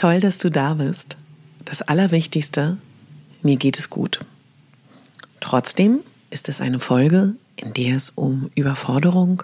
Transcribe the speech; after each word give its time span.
Toll, 0.00 0.20
dass 0.20 0.38
du 0.38 0.50
da 0.50 0.72
bist. 0.72 1.18
Das 1.66 1.82
Allerwichtigste, 1.82 2.78
mir 3.42 3.56
geht 3.56 3.78
es 3.78 3.90
gut. 3.90 4.20
Trotzdem 5.40 6.00
ist 6.30 6.48
es 6.48 6.62
eine 6.62 6.80
Folge, 6.80 7.34
in 7.56 7.74
der 7.74 7.96
es 7.96 8.08
um 8.08 8.50
Überforderung, 8.54 9.42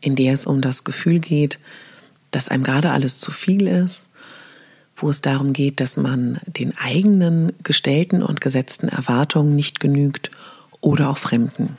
in 0.00 0.16
der 0.16 0.32
es 0.32 0.46
um 0.46 0.62
das 0.62 0.84
Gefühl 0.84 1.18
geht, 1.18 1.58
dass 2.30 2.48
einem 2.48 2.64
gerade 2.64 2.92
alles 2.92 3.18
zu 3.18 3.30
viel 3.32 3.66
ist, 3.66 4.06
wo 4.96 5.10
es 5.10 5.20
darum 5.20 5.52
geht, 5.52 5.78
dass 5.80 5.98
man 5.98 6.40
den 6.46 6.72
eigenen 6.78 7.52
gestellten 7.62 8.22
und 8.22 8.40
gesetzten 8.40 8.88
Erwartungen 8.88 9.56
nicht 9.56 9.78
genügt 9.78 10.30
oder 10.80 11.10
auch 11.10 11.18
Fremden. 11.18 11.76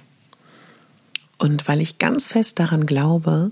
Und 1.39 1.67
weil 1.67 1.82
ich 1.82 1.98
ganz 1.98 2.28
fest 2.28 2.59
daran 2.59 2.86
glaube, 2.86 3.50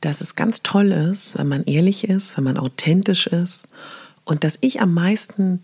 dass 0.00 0.20
es 0.20 0.36
ganz 0.36 0.62
toll 0.62 0.92
ist, 0.92 1.36
wenn 1.38 1.48
man 1.48 1.64
ehrlich 1.64 2.04
ist, 2.04 2.36
wenn 2.36 2.44
man 2.44 2.56
authentisch 2.56 3.26
ist 3.26 3.66
und 4.24 4.44
dass 4.44 4.58
ich 4.60 4.80
am 4.80 4.94
meisten 4.94 5.60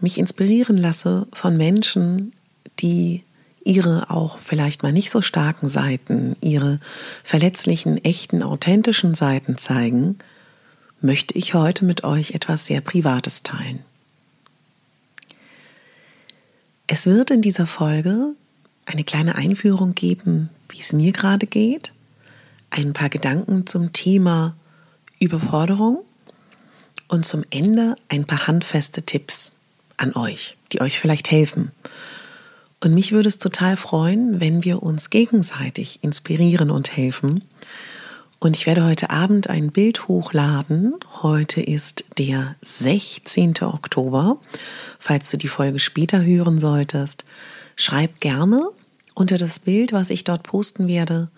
mich 0.00 0.18
inspirieren 0.18 0.76
lasse 0.76 1.26
von 1.32 1.56
Menschen, 1.56 2.32
die 2.80 3.22
ihre 3.64 4.10
auch 4.10 4.38
vielleicht 4.38 4.82
mal 4.82 4.92
nicht 4.92 5.10
so 5.10 5.22
starken 5.22 5.68
Seiten, 5.68 6.36
ihre 6.42 6.80
verletzlichen, 7.22 8.04
echten, 8.04 8.42
authentischen 8.42 9.14
Seiten 9.14 9.56
zeigen, 9.56 10.18
möchte 11.00 11.36
ich 11.38 11.54
heute 11.54 11.84
mit 11.84 12.04
euch 12.04 12.32
etwas 12.32 12.66
sehr 12.66 12.82
Privates 12.82 13.42
teilen. 13.42 13.80
Es 16.86 17.06
wird 17.06 17.30
in 17.30 17.40
dieser 17.40 17.66
Folge 17.66 18.34
eine 18.84 19.04
kleine 19.04 19.36
Einführung 19.36 19.94
geben, 19.94 20.50
wie 20.68 20.80
es 20.80 20.92
mir 20.92 21.12
gerade 21.12 21.46
geht, 21.46 21.93
ein 22.76 22.92
paar 22.92 23.08
Gedanken 23.08 23.66
zum 23.66 23.92
Thema 23.92 24.56
Überforderung 25.20 26.04
und 27.06 27.24
zum 27.24 27.44
Ende 27.50 27.94
ein 28.08 28.24
paar 28.24 28.48
handfeste 28.48 29.02
Tipps 29.02 29.52
an 29.96 30.14
euch, 30.16 30.56
die 30.72 30.80
euch 30.80 30.98
vielleicht 30.98 31.30
helfen. 31.30 31.70
Und 32.82 32.92
mich 32.92 33.12
würde 33.12 33.28
es 33.28 33.38
total 33.38 33.76
freuen, 33.76 34.40
wenn 34.40 34.64
wir 34.64 34.82
uns 34.82 35.10
gegenseitig 35.10 36.00
inspirieren 36.02 36.70
und 36.70 36.96
helfen. 36.96 37.44
Und 38.40 38.56
ich 38.56 38.66
werde 38.66 38.84
heute 38.84 39.10
Abend 39.10 39.48
ein 39.48 39.70
Bild 39.70 40.08
hochladen. 40.08 40.94
Heute 41.22 41.62
ist 41.62 42.04
der 42.18 42.56
16. 42.62 43.54
Oktober. 43.62 44.38
Falls 44.98 45.30
du 45.30 45.36
die 45.36 45.48
Folge 45.48 45.78
später 45.78 46.24
hören 46.24 46.58
solltest, 46.58 47.24
schreib 47.76 48.20
gerne 48.20 48.68
unter 49.14 49.38
das 49.38 49.60
Bild, 49.60 49.92
was 49.92 50.10
ich 50.10 50.24
dort 50.24 50.42
posten 50.42 50.88
werde, 50.88 51.30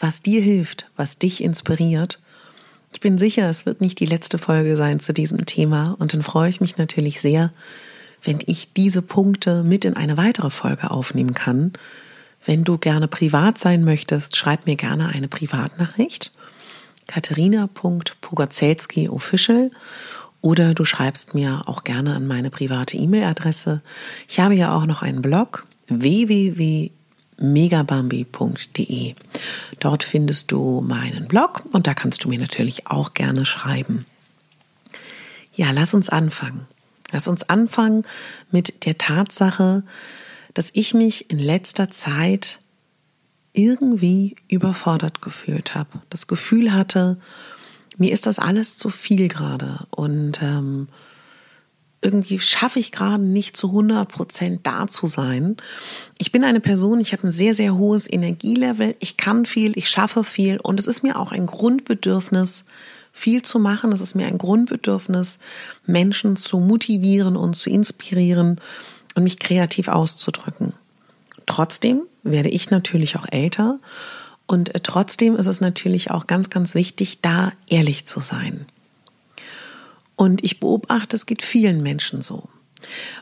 was 0.00 0.22
dir 0.22 0.42
hilft, 0.42 0.90
was 0.96 1.18
dich 1.18 1.42
inspiriert. 1.42 2.20
Ich 2.92 3.00
bin 3.00 3.18
sicher, 3.18 3.48
es 3.48 3.66
wird 3.66 3.80
nicht 3.80 4.00
die 4.00 4.06
letzte 4.06 4.38
Folge 4.38 4.76
sein 4.76 5.00
zu 5.00 5.12
diesem 5.12 5.44
Thema 5.44 5.96
und 5.98 6.14
dann 6.14 6.22
freue 6.22 6.48
ich 6.48 6.60
mich 6.60 6.78
natürlich 6.78 7.20
sehr, 7.20 7.52
wenn 8.22 8.38
ich 8.46 8.72
diese 8.72 9.02
Punkte 9.02 9.62
mit 9.62 9.84
in 9.84 9.96
eine 9.96 10.16
weitere 10.16 10.50
Folge 10.50 10.90
aufnehmen 10.90 11.34
kann. 11.34 11.72
Wenn 12.44 12.64
du 12.64 12.78
gerne 12.78 13.08
privat 13.08 13.58
sein 13.58 13.84
möchtest, 13.84 14.36
schreib 14.36 14.66
mir 14.66 14.76
gerne 14.76 15.08
eine 15.08 15.28
Privatnachricht. 15.28 16.32
Katharina.pogacelski 17.06 19.08
official 19.08 19.70
oder 20.40 20.74
du 20.74 20.84
schreibst 20.84 21.34
mir 21.34 21.62
auch 21.66 21.84
gerne 21.84 22.14
an 22.14 22.26
meine 22.26 22.50
private 22.50 22.96
E-Mail-Adresse. 22.96 23.82
Ich 24.28 24.40
habe 24.40 24.54
ja 24.54 24.74
auch 24.74 24.86
noch 24.86 25.02
einen 25.02 25.22
Blog 25.22 25.66
www 25.88 26.90
megabambi.de. 27.38 29.14
Dort 29.80 30.02
findest 30.02 30.52
du 30.52 30.80
meinen 30.80 31.28
Blog 31.28 31.62
und 31.72 31.86
da 31.86 31.94
kannst 31.94 32.24
du 32.24 32.28
mir 32.28 32.38
natürlich 32.38 32.86
auch 32.86 33.14
gerne 33.14 33.44
schreiben. 33.44 34.06
Ja, 35.52 35.70
lass 35.70 35.94
uns 35.94 36.08
anfangen. 36.08 36.66
Lass 37.12 37.28
uns 37.28 37.48
anfangen 37.48 38.04
mit 38.50 38.84
der 38.84 38.98
Tatsache, 38.98 39.84
dass 40.54 40.70
ich 40.72 40.94
mich 40.94 41.30
in 41.30 41.38
letzter 41.38 41.90
Zeit 41.90 42.58
irgendwie 43.52 44.36
überfordert 44.48 45.22
gefühlt 45.22 45.74
habe. 45.74 46.02
Das 46.10 46.26
Gefühl 46.26 46.72
hatte, 46.72 47.18
mir 47.96 48.12
ist 48.12 48.26
das 48.26 48.38
alles 48.38 48.76
zu 48.76 48.90
viel 48.90 49.28
gerade 49.28 49.86
und 49.90 50.42
ähm, 50.42 50.88
irgendwie 52.06 52.38
schaffe 52.38 52.78
ich 52.78 52.92
gerade 52.92 53.20
nicht 53.20 53.56
zu 53.56 53.66
100 53.66 54.08
Prozent 54.08 54.60
da 54.64 54.86
zu 54.86 55.08
sein. 55.08 55.56
Ich 56.18 56.30
bin 56.30 56.44
eine 56.44 56.60
Person, 56.60 57.00
ich 57.00 57.12
habe 57.12 57.26
ein 57.26 57.32
sehr, 57.32 57.52
sehr 57.52 57.76
hohes 57.76 58.10
Energielevel. 58.10 58.94
Ich 59.00 59.16
kann 59.16 59.44
viel, 59.44 59.76
ich 59.76 59.90
schaffe 59.90 60.22
viel 60.22 60.58
und 60.62 60.78
es 60.78 60.86
ist 60.86 61.02
mir 61.02 61.18
auch 61.18 61.32
ein 61.32 61.46
Grundbedürfnis, 61.46 62.64
viel 63.12 63.42
zu 63.42 63.58
machen. 63.58 63.90
Es 63.90 64.00
ist 64.00 64.14
mir 64.14 64.28
ein 64.28 64.38
Grundbedürfnis, 64.38 65.40
Menschen 65.84 66.36
zu 66.36 66.60
motivieren 66.60 67.36
und 67.36 67.54
zu 67.54 67.70
inspirieren 67.70 68.60
und 69.16 69.24
mich 69.24 69.40
kreativ 69.40 69.88
auszudrücken. 69.88 70.74
Trotzdem 71.46 72.02
werde 72.22 72.50
ich 72.50 72.70
natürlich 72.70 73.16
auch 73.16 73.26
älter 73.28 73.80
und 74.46 74.70
trotzdem 74.84 75.34
ist 75.34 75.46
es 75.46 75.60
natürlich 75.60 76.12
auch 76.12 76.28
ganz, 76.28 76.50
ganz 76.50 76.76
wichtig, 76.76 77.20
da 77.20 77.50
ehrlich 77.68 78.06
zu 78.06 78.20
sein. 78.20 78.66
Und 80.16 80.42
ich 80.44 80.60
beobachte, 80.60 81.14
es 81.16 81.26
geht 81.26 81.42
vielen 81.42 81.82
Menschen 81.82 82.22
so. 82.22 82.48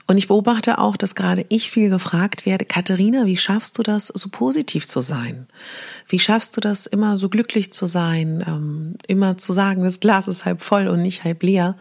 Und 0.06 0.18
ich 0.18 0.28
beobachte 0.28 0.78
auch, 0.78 0.96
dass 0.96 1.14
gerade 1.14 1.46
ich 1.48 1.70
viel 1.70 1.88
gefragt 1.88 2.44
werde, 2.44 2.64
Katharina, 2.64 3.26
wie 3.26 3.36
schaffst 3.36 3.78
du 3.78 3.82
das, 3.82 4.08
so 4.08 4.28
positiv 4.28 4.86
zu 4.86 5.00
sein? 5.00 5.46
Wie 6.08 6.18
schaffst 6.18 6.56
du 6.56 6.60
das, 6.60 6.86
immer 6.86 7.16
so 7.16 7.28
glücklich 7.28 7.72
zu 7.72 7.86
sein, 7.86 8.44
ähm, 8.46 8.96
immer 9.06 9.38
zu 9.38 9.52
sagen, 9.52 9.84
das 9.84 10.00
Glas 10.00 10.28
ist 10.28 10.44
halb 10.44 10.62
voll 10.62 10.88
und 10.88 11.02
nicht 11.02 11.24
halb 11.24 11.42
leer? 11.42 11.76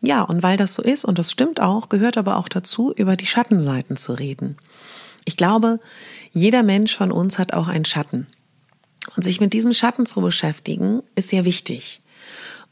Ja, 0.00 0.22
und 0.22 0.42
weil 0.42 0.56
das 0.56 0.74
so 0.74 0.82
ist, 0.82 1.04
und 1.04 1.18
das 1.18 1.30
stimmt 1.30 1.60
auch, 1.60 1.88
gehört 1.88 2.18
aber 2.18 2.36
auch 2.36 2.48
dazu, 2.48 2.92
über 2.92 3.16
die 3.16 3.26
Schattenseiten 3.26 3.96
zu 3.96 4.14
reden. 4.14 4.56
Ich 5.24 5.36
glaube, 5.36 5.78
jeder 6.32 6.64
Mensch 6.64 6.96
von 6.96 7.12
uns 7.12 7.38
hat 7.38 7.52
auch 7.52 7.68
einen 7.68 7.84
Schatten. 7.84 8.26
Und 9.16 9.22
sich 9.22 9.40
mit 9.40 9.52
diesem 9.52 9.72
Schatten 9.72 10.06
zu 10.06 10.20
beschäftigen, 10.20 11.02
ist 11.14 11.28
sehr 11.28 11.44
wichtig. 11.44 12.01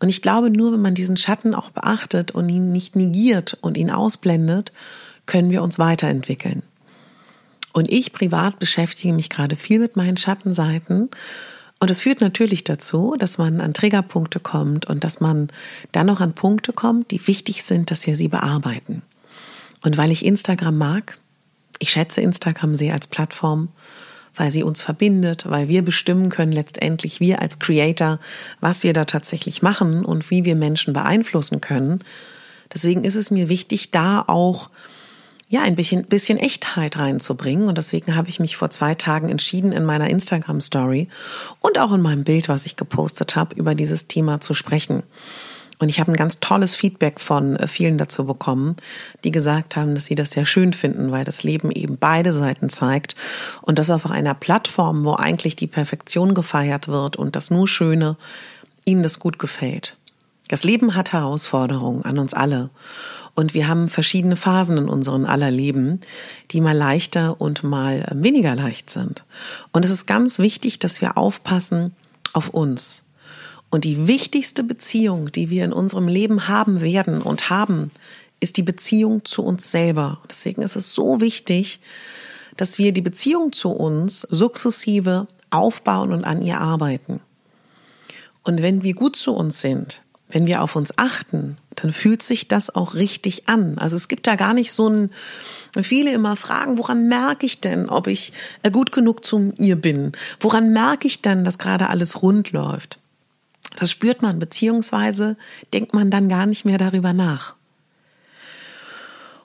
Und 0.01 0.09
ich 0.09 0.23
glaube, 0.23 0.51
nur 0.51 0.73
wenn 0.73 0.83
man 0.83 0.95
diesen 0.95 1.17
Schatten 1.17 1.55
auch 1.55 1.71
beachtet 1.71 2.33
und 2.33 2.49
ihn 2.49 2.73
nicht 2.73 2.97
negiert 2.97 3.57
und 3.61 3.77
ihn 3.77 3.91
ausblendet, 3.91 4.73
können 5.27 5.51
wir 5.51 5.63
uns 5.63 5.79
weiterentwickeln. 5.79 6.63
Und 7.73 7.91
ich 7.91 8.13
privat 8.13 8.59
beschäftige 8.59 9.13
mich 9.13 9.31
gerade 9.31 9.57
viel 9.57 9.79
mit 9.79 9.97
meinen 9.97 10.17
Schattenseiten. 10.17 11.09
Und 11.79 11.91
es 11.91 12.03
führt 12.03 12.21
natürlich 12.21 12.65
dazu, 12.65 13.15
dass 13.19 13.39
man 13.39 13.61
an 13.61 13.75
Triggerpunkte 13.75 14.41
kommt 14.41 14.87
und 14.87 15.05
dass 15.05 15.21
man 15.21 15.49
dann 15.93 16.07
noch 16.07 16.21
an 16.21 16.35
Punkte 16.35 16.73
kommt, 16.73 17.11
die 17.11 17.27
wichtig 17.27 17.63
sind, 17.63 17.91
dass 17.91 18.07
wir 18.07 18.17
sie 18.17 18.29
bearbeiten. 18.29 19.03
Und 19.83 19.97
weil 19.97 20.11
ich 20.11 20.25
Instagram 20.25 20.77
mag, 20.77 21.17
ich 21.79 21.91
schätze 21.91 22.21
Instagram 22.21 22.75
sehr 22.75 22.95
als 22.95 23.07
Plattform, 23.07 23.69
weil 24.41 24.51
sie 24.51 24.63
uns 24.63 24.81
verbindet, 24.81 25.45
weil 25.51 25.69
wir 25.69 25.83
bestimmen 25.83 26.31
können 26.31 26.53
letztendlich, 26.53 27.21
wir 27.21 27.43
als 27.43 27.59
Creator, 27.59 28.19
was 28.61 28.85
wir 28.85 28.95
da 28.95 29.05
tatsächlich 29.05 29.61
machen 29.61 30.03
und 30.03 30.31
wie 30.31 30.47
wir 30.47 30.57
Menschen 30.57 30.95
beeinflussen 30.95 31.61
können. 31.61 32.03
Deswegen 32.73 33.05
ist 33.05 33.17
es 33.17 33.31
mir 33.31 33.51
wichtig, 33.51 33.91
da 33.91 34.25
auch 34.27 34.71
ja, 35.51 35.61
ein 35.61 35.75
bisschen, 35.75 36.07
bisschen 36.07 36.39
Echtheit 36.39 36.97
reinzubringen. 36.97 37.69
Und 37.69 37.77
deswegen 37.77 38.17
habe 38.17 38.31
ich 38.31 38.41
mich 38.41 38.57
vor 38.57 38.71
zwei 38.71 38.95
Tagen 38.95 39.29
entschieden, 39.29 39.73
in 39.73 39.85
meiner 39.85 40.09
Instagram 40.09 40.63
Story 40.63 41.09
und 41.61 41.79
auch 41.79 41.93
in 41.93 42.01
meinem 42.01 42.25
Bild, 42.25 42.49
was 42.49 42.65
ich 42.65 42.77
gepostet 42.77 43.37
habe, 43.37 43.55
über 43.57 43.75
dieses 43.75 44.07
Thema 44.07 44.41
zu 44.41 44.55
sprechen. 44.55 45.03
Und 45.81 45.89
ich 45.89 45.99
habe 45.99 46.13
ein 46.13 46.17
ganz 46.17 46.41
tolles 46.41 46.77
Feedback 46.77 47.19
von 47.19 47.57
äh, 47.57 47.67
vielen 47.67 47.99
dazu 47.99 48.27
bekommen, 48.27 48.77
die 49.25 49.31
gesagt 49.31 49.77
haben, 49.77 49.95
dass 49.95 50.05
sie 50.05 50.15
das 50.15 50.31
sehr 50.31 50.45
schön 50.45 50.75
finden, 50.75 51.11
weil 51.11 51.25
das 51.25 51.43
Leben 51.43 51.71
eben 51.71 51.97
beide 51.97 52.33
Seiten 52.35 52.69
zeigt 52.69 53.17
und 53.63 53.79
das 53.79 53.91
auf 53.91 54.09
einer 54.09 54.35
Plattform, 54.35 55.05
wo 55.05 55.15
eigentlich 55.15 55.57
die 55.57 55.67
Perfektion 55.67 56.35
gefeiert 56.35 56.87
wird 56.87 57.17
und 57.17 57.35
das 57.35 57.51
nur 57.51 57.67
Schöne, 57.67 58.17
ihnen 58.85 59.03
das 59.03 59.19
gut 59.19 59.39
gefällt. 59.39 59.97
Das 60.49 60.65
Leben 60.65 60.95
hat 60.95 61.13
Herausforderungen 61.13 62.05
an 62.05 62.19
uns 62.19 62.35
alle. 62.35 62.71
Und 63.35 63.55
wir 63.55 63.69
haben 63.69 63.89
verschiedene 63.89 64.37
Phasen 64.37 64.77
in 64.77 64.89
unserem 64.89 65.25
aller 65.25 65.51
Leben, 65.51 66.01
die 66.51 66.61
mal 66.61 66.77
leichter 66.77 67.41
und 67.41 67.63
mal 67.63 68.03
äh, 68.03 68.23
weniger 68.23 68.55
leicht 68.55 68.91
sind. 68.91 69.25
Und 69.73 69.87
es 69.87 69.91
ist 69.91 70.07
ganz 70.07 70.39
wichtig, 70.39 70.79
dass 70.79 71.01
wir 71.01 71.17
aufpassen 71.17 71.95
auf 72.35 72.51
uns. 72.51 73.05
Und 73.71 73.85
die 73.85 74.09
wichtigste 74.09 74.65
Beziehung, 74.65 75.31
die 75.31 75.49
wir 75.49 75.65
in 75.65 75.73
unserem 75.73 76.09
Leben 76.09 76.49
haben 76.49 76.81
werden 76.81 77.23
und 77.23 77.51
haben, 77.51 77.93
ist 78.41 78.57
die 78.57 78.63
Beziehung 78.63 79.25
zu 79.25 79.45
uns 79.45 79.71
selber. 79.71 80.21
Deswegen 80.29 80.63
ist 80.63 80.77
es 80.77 80.93
so 80.93 81.21
wichtig, 81.21 81.81
dass 82.57 82.79
wir 82.79 82.93
die 82.93 83.01
Beziehung 83.01 83.53
zu 83.53 83.71
uns 83.71 84.23
sukzessive 84.31 85.29
aufbauen 85.51 86.13
und 86.13 86.25
an 86.25 86.43
ihr 86.43 86.61
arbeiten. 86.61 87.21
Und 88.43 88.63
wenn 88.63 88.83
wir 88.83 88.95
gut 88.95 89.17
zu 89.17 89.35
uns 89.35 89.61
sind, 89.61 90.03
wenn 90.29 90.47
wir 90.47 90.63
auf 90.63 90.77
uns 90.77 90.97
achten, 90.97 91.57
dann 91.77 91.93
fühlt 91.93 92.23
sich 92.23 92.49
das 92.49 92.75
auch 92.75 92.95
richtig 92.95 93.49
an. 93.49 93.79
Also 93.79 93.97
es 93.97 94.09
gibt 94.09 94.27
da 94.27 94.37
gar 94.37 94.55
nicht 94.55 94.73
so 94.73 94.89
ein, 94.89 95.11
viele 95.83 96.13
immer 96.13 96.37
fragen, 96.37 96.79
woran 96.79 97.09
merke 97.09 97.47
ich 97.47 97.61
denn, 97.61 97.89
ob 97.89 98.07
ich 98.07 98.33
äh, 98.63 98.71
gut 98.71 98.93
genug 98.93 99.25
zu 99.25 99.53
ihr 99.59 99.77
bin? 99.77 100.13
Woran 100.39 100.73
merke 100.73 101.09
ich 101.09 101.21
denn, 101.21 101.45
dass 101.45 101.59
gerade 101.59 101.89
alles 101.89 102.23
rund 102.23 102.53
läuft? 102.53 103.00
Das 103.81 103.91
spürt 103.91 104.21
man, 104.21 104.39
beziehungsweise 104.39 105.39
denkt 105.73 105.95
man 105.95 106.11
dann 106.11 106.29
gar 106.29 106.45
nicht 106.45 106.67
mehr 106.67 106.77
darüber 106.77 107.15
nach. 107.15 107.55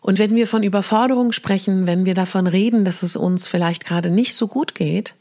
Und 0.02 0.20
wenn 0.20 0.36
wir 0.36 0.46
von 0.46 0.62
Überforderung 0.62 1.32
sprechen, 1.32 1.88
wenn 1.88 2.04
wir 2.04 2.16
davon 2.16 2.46
reden, 2.46 2.84
dass 2.84 3.02
es 3.02 3.16
uns 3.16 3.48
vielleicht 3.48 3.86
gerade 3.86 4.10
nicht 4.10 4.36
so 4.36 4.50
gut 4.50 4.76
geht, 4.76 5.14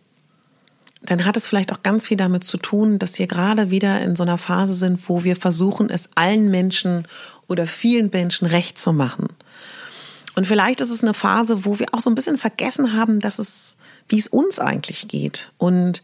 dann 1.02 1.24
hat 1.24 1.36
es 1.36 1.46
vielleicht 1.46 1.70
auch 1.72 1.84
ganz 1.84 2.08
viel 2.08 2.16
damit 2.16 2.42
zu 2.42 2.56
tun, 2.56 2.98
dass 2.98 3.16
wir 3.20 3.28
gerade 3.28 3.70
wieder 3.70 4.00
in 4.00 4.16
so 4.16 4.24
einer 4.24 4.36
Phase 4.36 4.74
sind, 4.74 5.08
wo 5.08 5.22
wir 5.22 5.36
versuchen, 5.36 5.90
es 5.90 6.08
allen 6.16 6.50
Menschen 6.50 7.06
oder 7.46 7.68
vielen 7.68 8.10
Menschen 8.12 8.48
recht 8.48 8.78
zu 8.78 8.92
machen. 8.92 9.28
Und 10.34 10.48
vielleicht 10.48 10.80
ist 10.80 10.90
es 10.90 11.04
eine 11.04 11.14
Phase, 11.14 11.64
wo 11.64 11.78
wir 11.78 11.86
auch 11.92 12.00
so 12.00 12.10
ein 12.10 12.16
bisschen 12.16 12.36
vergessen 12.36 12.94
haben, 12.94 13.20
dass 13.20 13.38
es, 13.38 13.76
wie 14.08 14.18
es 14.18 14.26
uns 14.26 14.58
eigentlich 14.58 15.06
geht. 15.06 15.52
Und 15.56 16.02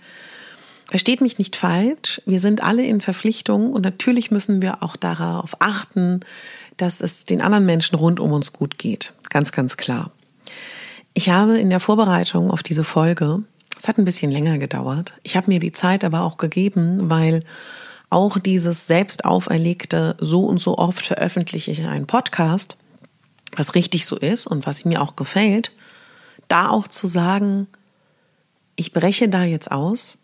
versteht 0.91 1.21
mich 1.21 1.39
nicht 1.39 1.57
falsch, 1.57 2.21
wir 2.27 2.41
sind 2.41 2.63
alle 2.63 2.85
in 2.85 3.01
Verpflichtung 3.01 3.73
und 3.73 3.83
natürlich 3.83 4.31
müssen 4.31 4.61
wir 4.61 4.83
auch 4.83 4.97
darauf 4.97 5.57
achten, 5.61 6.21
dass 6.77 7.01
es 7.01 7.25
den 7.25 7.41
anderen 7.41 7.67
Menschen 7.67 7.97
rund 7.97 8.21
um 8.21 8.33
uns 8.33 8.53
gut 8.53 8.79
geht. 8.79 9.13
Ganz, 9.31 9.53
ganz 9.53 9.77
klar. 9.77 10.11
Ich 11.15 11.31
habe 11.31 11.59
in 11.59 11.71
der 11.71 11.81
Vorbereitung 11.81 12.51
auf 12.51 12.63
diese 12.63 12.85
Folge 12.85 13.43
es 13.81 13.89
hat 13.89 13.97
ein 13.97 14.05
bisschen 14.05 14.31
länger 14.31 14.59
gedauert. 14.59 15.15
Ich 15.23 15.37
habe 15.37 15.49
mir 15.49 15.59
die 15.59 15.73
Zeit 15.73 16.05
aber 16.05 16.21
auch 16.21 16.37
gegeben, 16.37 17.09
weil 17.09 17.45
auch 18.11 18.39
dieses 18.39 18.87
selbst 18.87 19.25
auferlegte 19.25 20.17
so 20.21 20.45
und 20.45 20.59
so 20.59 20.77
oft 20.77 21.07
veröffentliche 21.07 21.71
ich 21.71 21.87
einen 21.87 22.07
Podcast, 22.07 22.77
was 23.57 23.75
richtig 23.75 24.05
so 24.05 24.17
ist 24.17 24.47
und 24.47 24.67
was 24.67 24.85
mir 24.85 25.01
auch 25.01 25.17
gefällt, 25.17 25.73
da 26.47 26.69
auch 26.69 26.89
zu 26.89 27.07
sagen, 27.07 27.69
ich 28.77 28.93
breche 28.93 29.31
da 29.31 29.45
jetzt 29.45 29.71
aus 29.71 30.19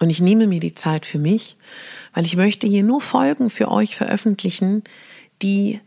und 0.00 0.10
ich 0.10 0.20
nehme 0.20 0.46
mir 0.46 0.60
die 0.60 0.74
Zeit 0.74 1.06
für 1.06 1.18
mich, 1.18 1.56
weil 2.12 2.26
ich 2.26 2.36
möchte 2.36 2.66
hier 2.66 2.82
nur 2.82 3.00
Folgen 3.00 3.50
für 3.50 3.70
euch 3.70 3.96
veröffentlichen, 3.96 4.82
die 5.42 5.80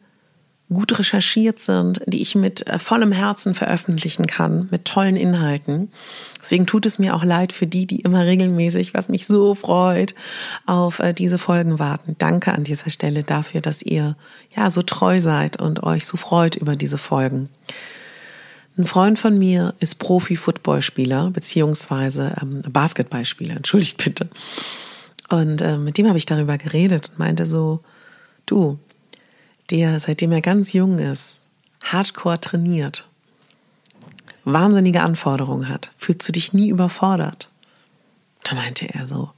gut 0.69 0.99
recherchiert 0.99 1.59
sind, 1.59 2.01
die 2.07 2.21
ich 2.21 2.35
mit 2.35 2.67
äh, 2.67 2.77
vollem 2.77 3.13
Herzen 3.13 3.53
veröffentlichen 3.53 4.27
kann, 4.27 4.67
mit 4.69 4.85
tollen 4.85 5.15
Inhalten. 5.15 5.89
Deswegen 6.41 6.65
tut 6.65 6.85
es 6.85 6.99
mir 6.99 7.15
auch 7.15 7.23
leid 7.23 7.53
für 7.53 7.67
die, 7.67 7.85
die 7.87 8.01
immer 8.01 8.25
regelmäßig, 8.25 8.93
was 8.93 9.07
mich 9.07 9.27
so 9.27 9.55
freut, 9.55 10.13
auf 10.65 10.99
äh, 10.99 11.13
diese 11.13 11.37
Folgen 11.37 11.79
warten. 11.79 12.15
Danke 12.17 12.51
an 12.51 12.65
dieser 12.65 12.89
Stelle 12.89 13.23
dafür, 13.23 13.61
dass 13.61 13.81
ihr 13.81 14.17
ja 14.55 14.69
so 14.69 14.81
treu 14.81 15.21
seid 15.21 15.57
und 15.61 15.83
euch 15.83 16.05
so 16.05 16.17
freut 16.17 16.57
über 16.57 16.75
diese 16.75 16.97
Folgen. 16.97 17.49
Ein 18.77 18.85
Freund 18.85 19.17
von 19.17 19.37
mir 19.39 19.73
ist 19.79 19.95
Profi-Footballspieler 19.95 21.31
beziehungsweise 21.31 22.35
ähm, 22.41 22.61
Basketballspieler, 22.69 23.55
entschuldigt 23.57 24.03
bitte. 24.03 24.29
Und 25.29 25.61
äh, 25.61 25.77
mit 25.77 25.97
dem 25.97 26.07
habe 26.07 26.17
ich 26.17 26.25
darüber 26.25 26.57
geredet 26.57 27.09
und 27.09 27.19
meinte 27.19 27.45
so, 27.45 27.81
du, 28.45 28.79
der, 29.71 29.99
seitdem 29.99 30.31
er 30.31 30.41
ganz 30.41 30.73
jung 30.73 30.99
ist, 30.99 31.45
hardcore 31.83 32.39
trainiert, 32.39 33.05
wahnsinnige 34.45 35.01
Anforderungen 35.01 35.67
hat, 35.67 35.91
fühlst 35.97 36.27
du 36.27 36.31
dich 36.31 36.53
nie 36.53 36.69
überfordert? 36.69 37.49
Da 38.43 38.55
meinte 38.55 38.87
er 38.93 39.07
so, 39.07 39.31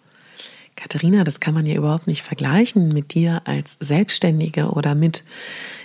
Katharina, 0.80 1.26
das 1.26 1.42
kann 1.42 1.54
man 1.54 1.66
ja 1.66 1.76
überhaupt 1.76 2.08
nicht 2.08 2.22
vergleichen 2.22 2.90
mit 2.94 3.14
dir 3.14 3.42
als 3.44 3.76
Selbstständige 3.82 4.70
oder 4.70 4.96
mit 4.96 5.26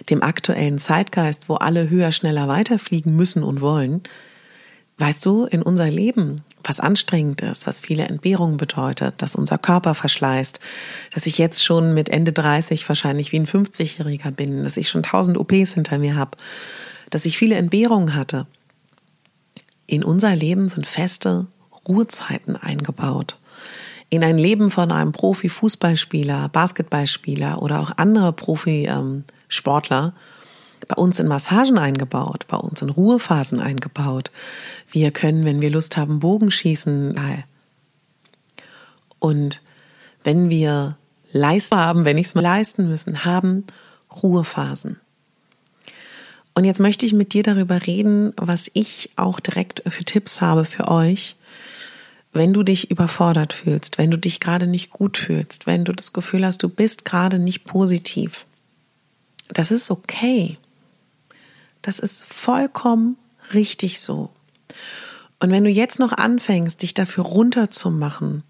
dem 0.08 0.23
aktuellen 0.23 0.79
Zeitgeist, 0.79 1.49
wo 1.49 1.55
alle 1.55 1.91
höher, 1.91 2.12
schneller 2.12 2.46
weiterfliegen 2.46 3.17
müssen 3.17 3.43
und 3.43 3.61
wollen. 3.61 4.02
Weißt 4.99 5.26
du, 5.26 5.46
in 5.46 5.62
unser 5.62 5.91
Leben, 5.91 6.43
was 6.62 6.79
anstrengend 6.79 7.41
ist, 7.41 7.67
was 7.67 7.81
viele 7.81 8.05
Entbehrungen 8.05 8.56
bedeutet, 8.56 9.14
dass 9.19 9.35
unser 9.35 9.58
Körper 9.58 9.96
verschleißt, 9.96 10.60
dass 11.13 11.27
ich 11.27 11.39
jetzt 11.39 11.65
schon 11.65 11.93
mit 11.94 12.08
Ende 12.08 12.32
30 12.32 12.89
wahrscheinlich 12.89 13.32
wie 13.32 13.41
ein 13.41 13.46
50-Jähriger 13.46 14.31
bin, 14.31 14.63
dass 14.63 14.77
ich 14.77 14.89
schon 14.89 15.03
tausend 15.03 15.36
OPs 15.36 15.74
hinter 15.74 15.98
mir 15.98 16.15
habe, 16.15 16.39
dass 17.10 17.24
ich 17.24 17.36
viele 17.36 17.56
Entbehrungen 17.56 18.15
hatte. 18.15 18.46
In 19.89 20.05
unser 20.05 20.36
Leben 20.36 20.69
sind 20.69 20.86
feste 20.86 21.48
Ruhezeiten 21.89 22.55
eingebaut. 22.55 23.36
In 24.11 24.23
ein 24.23 24.39
Leben 24.39 24.70
von 24.70 24.93
einem 24.93 25.13
Profi-Fußballspieler, 25.13 26.49
Basketballspieler 26.51 27.61
oder 27.63 27.81
auch 27.81 27.93
andere 27.96 28.32
Profisportler 28.32 30.15
bei 30.87 30.96
uns 30.96 31.19
in 31.19 31.27
Massagen 31.27 31.79
eingebaut, 31.79 32.46
bei 32.46 32.56
uns 32.56 32.82
in 32.82 32.91
Ruhephasen 32.91 33.61
eingebaut. 33.61 34.31
Wir 34.91 35.11
können, 35.11 35.44
wenn 35.44 35.61
wir 35.61 35.70
Lust 35.70 35.96
haben, 35.96 36.20
Bogenschießen. 36.20 37.15
Und 39.19 39.63
wenn 40.23 40.51
wir 40.51 40.96
leisten 41.32 41.77
haben, 41.77 42.05
wenn 42.05 42.19
ich 42.19 42.27
es 42.27 42.34
mal 42.34 42.43
leisten 42.43 42.89
müssen, 42.89 43.25
haben 43.25 43.65
Ruhephasen. 44.23 45.01
Und 46.55 46.65
jetzt 46.65 46.81
möchte 46.81 47.05
ich 47.05 47.13
mit 47.13 47.32
dir 47.32 47.43
darüber 47.43 47.87
reden, 47.87 48.32
was 48.37 48.70
ich 48.75 49.11
auch 49.17 49.41
direkt 49.41 49.82
für 49.87 50.05
Tipps 50.05 50.41
habe 50.41 50.65
für 50.65 50.89
euch, 50.89 51.34
wenn 52.34 52.53
du 52.53 52.64
dich 52.64 52.91
überfordert 52.91 53.53
fühlst, 53.53 53.96
wenn 53.96 54.10
du 54.10 54.19
dich 54.19 54.41
gerade 54.41 54.67
nicht 54.67 54.91
gut 54.91 55.17
fühlst, 55.17 55.67
wenn 55.67 55.84
du 55.84 55.93
das 55.93 56.12
Gefühl 56.12 56.44
hast, 56.44 56.62
du 56.62 56.69
bist 56.69 57.05
gerade 57.05 57.38
nicht 57.38 57.64
positiv. 57.64 58.44
Das 59.48 59.70
ist 59.70 59.91
okay. 59.91 60.58
Das 61.81 62.00
ist 62.00 62.26
vollkommen 62.26 63.17
richtig 63.53 64.00
so. 64.00 64.31
Und 65.38 65.50
wenn 65.50 65.64
du 65.64 65.70
jetzt 65.70 66.00
noch 66.00 66.12
anfängst, 66.12 66.82
dich 66.82 66.93
dafür 66.93 67.24
runterzumachen 67.24 68.43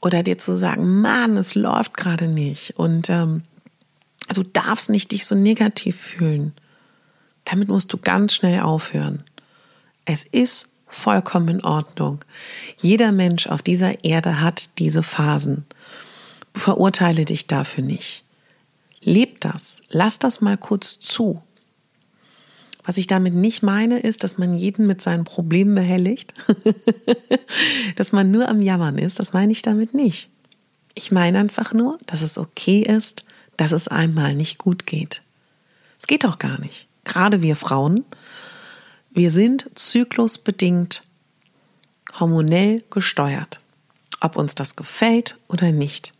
oder 0.00 0.22
dir 0.22 0.38
zu 0.38 0.56
sagen, 0.56 1.00
Mann, 1.00 1.36
es 1.36 1.54
läuft 1.54 1.96
gerade 1.96 2.28
nicht 2.28 2.78
und 2.78 3.10
ähm, 3.10 3.42
du 4.32 4.42
darfst 4.42 4.88
nicht 4.88 5.12
dich 5.12 5.26
so 5.26 5.34
negativ 5.34 6.00
fühlen, 6.00 6.54
damit 7.44 7.68
musst 7.68 7.92
du 7.92 7.98
ganz 7.98 8.32
schnell 8.32 8.60
aufhören. 8.60 9.24
Es 10.04 10.24
ist 10.24 10.68
vollkommen 10.88 11.48
in 11.48 11.64
Ordnung. 11.64 12.24
Jeder 12.78 13.12
Mensch 13.12 13.46
auf 13.46 13.62
dieser 13.62 14.04
Erde 14.04 14.40
hat 14.40 14.78
diese 14.78 15.02
Phasen. 15.02 15.66
Verurteile 16.54 17.24
dich 17.24 17.46
dafür 17.46 17.84
nicht. 17.84 18.24
Leb 19.00 19.40
das. 19.40 19.82
Lass 19.90 20.18
das 20.18 20.40
mal 20.40 20.56
kurz 20.56 20.98
zu. 21.00 21.42
Was 22.84 22.96
ich 22.96 23.06
damit 23.06 23.34
nicht 23.34 23.62
meine, 23.62 23.98
ist, 23.98 24.24
dass 24.24 24.38
man 24.38 24.54
jeden 24.54 24.86
mit 24.86 25.02
seinen 25.02 25.24
Problemen 25.24 25.74
behelligt, 25.74 26.32
dass 27.96 28.12
man 28.12 28.30
nur 28.30 28.48
am 28.48 28.62
Jammern 28.62 28.96
ist. 28.96 29.18
Das 29.18 29.34
meine 29.34 29.52
ich 29.52 29.62
damit 29.62 29.92
nicht. 29.92 30.30
Ich 30.94 31.12
meine 31.12 31.38
einfach 31.38 31.74
nur, 31.74 31.98
dass 32.06 32.22
es 32.22 32.38
okay 32.38 32.80
ist, 32.80 33.24
dass 33.58 33.72
es 33.72 33.88
einmal 33.88 34.34
nicht 34.34 34.58
gut 34.58 34.86
geht. 34.86 35.22
Es 36.00 36.06
geht 36.06 36.24
doch 36.24 36.38
gar 36.38 36.58
nicht. 36.60 36.88
Gerade 37.04 37.42
wir 37.42 37.56
Frauen, 37.56 38.04
wir 39.10 39.30
sind 39.30 39.70
zyklusbedingt 39.74 41.02
hormonell 42.18 42.82
gesteuert. 42.90 43.60
Ob 44.20 44.36
uns 44.36 44.54
das 44.54 44.76
gefällt 44.76 45.38
oder 45.48 45.72
nicht. 45.72 46.12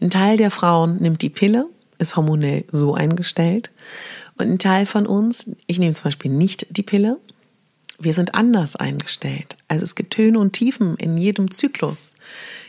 Ein 0.00 0.10
Teil 0.10 0.36
der 0.36 0.50
Frauen 0.50 0.96
nimmt 0.96 1.22
die 1.22 1.30
Pille, 1.30 1.68
ist 1.98 2.16
hormonell 2.16 2.64
so 2.70 2.94
eingestellt. 2.94 3.70
Und 4.38 4.50
ein 4.50 4.58
Teil 4.58 4.86
von 4.86 5.06
uns, 5.06 5.50
ich 5.66 5.78
nehme 5.78 5.94
zum 5.94 6.04
Beispiel 6.04 6.30
nicht 6.30 6.66
die 6.70 6.82
Pille, 6.82 7.18
wir 7.98 8.12
sind 8.12 8.34
anders 8.34 8.76
eingestellt. 8.76 9.56
Also 9.68 9.84
es 9.84 9.94
gibt 9.94 10.16
Höhen 10.18 10.36
und 10.36 10.52
Tiefen 10.52 10.96
in 10.96 11.16
jedem 11.16 11.50
Zyklus. 11.50 12.14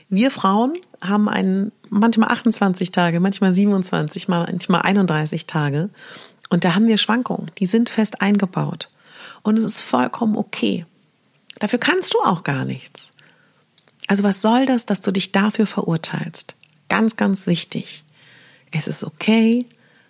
Wir 0.10 0.32
Frauen 0.32 0.78
haben 1.02 1.28
einen, 1.28 1.74
manchmal 1.90 2.30
28 2.30 2.92
Tage, 2.92 3.20
manchmal 3.20 3.52
27, 3.52 4.30
manchmal 4.30 4.82
31 4.84 5.46
Tage. 5.46 5.90
Und 6.50 6.64
da 6.64 6.76
haben 6.76 6.88
wir 6.88 6.98
Schwankungen. 6.98 7.52
Die 7.58 7.66
sind 7.66 7.90
fest 7.90 8.22
eingebaut. 8.22 8.90
Und 9.48 9.58
es 9.58 9.64
ist 9.64 9.80
vollkommen 9.80 10.36
okay. 10.36 10.86
Dafür 11.60 11.80
kannst 11.80 12.14
du 12.14 12.20
auch 12.20 12.44
gar 12.44 12.66
nichts. 12.66 13.14
Also 14.08 14.24
was 14.24 14.42
soll 14.42 14.66
das, 14.66 14.86
dass 14.86 15.00
du 15.00 15.10
dich 15.10 15.32
dafür 15.32 15.66
verurteilst? 15.66 16.56
Ganz, 16.90 17.16
ganz 17.16 17.48
wichtig. 17.48 18.04
Es 18.72 18.90
ist 18.90 19.06
okay, 19.06 19.66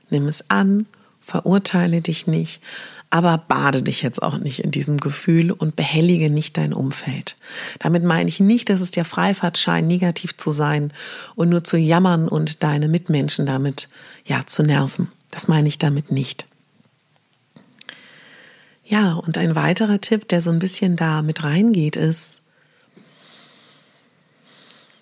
nimm 0.09 0.27
es 0.27 0.49
an, 0.49 0.87
verurteile 1.21 2.01
dich 2.01 2.25
nicht, 2.25 2.63
aber 3.11 3.37
bade 3.37 3.83
dich 3.83 4.01
jetzt 4.01 4.23
auch 4.23 4.39
nicht 4.39 4.63
in 4.63 4.71
diesem 4.71 4.97
Gefühl 4.97 5.51
und 5.51 5.75
behellige 5.75 6.31
nicht 6.31 6.57
dein 6.57 6.73
Umfeld. 6.73 7.35
Damit 7.77 8.03
meine 8.03 8.29
ich 8.29 8.39
nicht, 8.39 8.71
dass 8.71 8.81
es 8.81 8.89
dir 8.89 9.05
Freifahrt 9.05 9.59
scheint, 9.59 9.87
negativ 9.87 10.35
zu 10.37 10.49
sein 10.49 10.91
und 11.35 11.49
nur 11.49 11.63
zu 11.63 11.77
jammern 11.77 12.27
und 12.27 12.63
deine 12.63 12.87
Mitmenschen 12.87 13.45
damit, 13.45 13.87
ja, 14.25 14.47
zu 14.47 14.63
nerven. 14.63 15.11
Das 15.29 15.47
meine 15.47 15.67
ich 15.67 15.77
damit 15.77 16.11
nicht. 16.11 16.47
Ja, 18.89 19.13
und 19.13 19.37
ein 19.37 19.55
weiterer 19.55 19.99
Tipp, 19.99 20.29
der 20.29 20.39
so 20.39 20.49
ein 20.49 20.59
bisschen 20.59 20.95
da 20.95 21.21
mit 21.21 21.43
reingeht, 21.43 21.97
ist, 21.97 22.41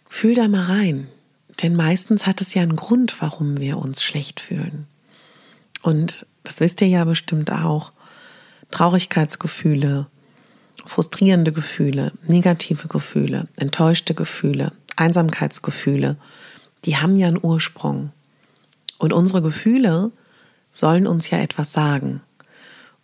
fühl 0.09 0.33
da 0.33 0.47
mal 0.47 0.65
rein. 0.65 1.07
Denn 1.61 1.75
meistens 1.75 2.25
hat 2.25 2.41
es 2.41 2.55
ja 2.55 2.63
einen 2.63 2.75
Grund, 2.75 3.21
warum 3.21 3.59
wir 3.59 3.77
uns 3.77 4.01
schlecht 4.03 4.39
fühlen. 4.39 4.87
Und 5.83 6.25
das 6.43 6.61
wisst 6.61 6.81
ihr 6.81 6.87
ja 6.87 7.05
bestimmt 7.05 7.51
auch. 7.51 7.91
Traurigkeitsgefühle, 8.71 10.07
frustrierende 10.85 11.51
Gefühle, 11.51 12.11
negative 12.27 12.87
Gefühle, 12.87 13.47
enttäuschte 13.55 14.15
Gefühle, 14.15 14.71
Einsamkeitsgefühle, 14.95 16.17
die 16.85 16.97
haben 16.97 17.17
ja 17.17 17.27
einen 17.27 17.39
Ursprung. 17.41 18.11
Und 18.97 19.13
unsere 19.13 19.43
Gefühle 19.43 20.11
sollen 20.71 21.05
uns 21.05 21.29
ja 21.29 21.37
etwas 21.37 21.71
sagen. 21.71 22.21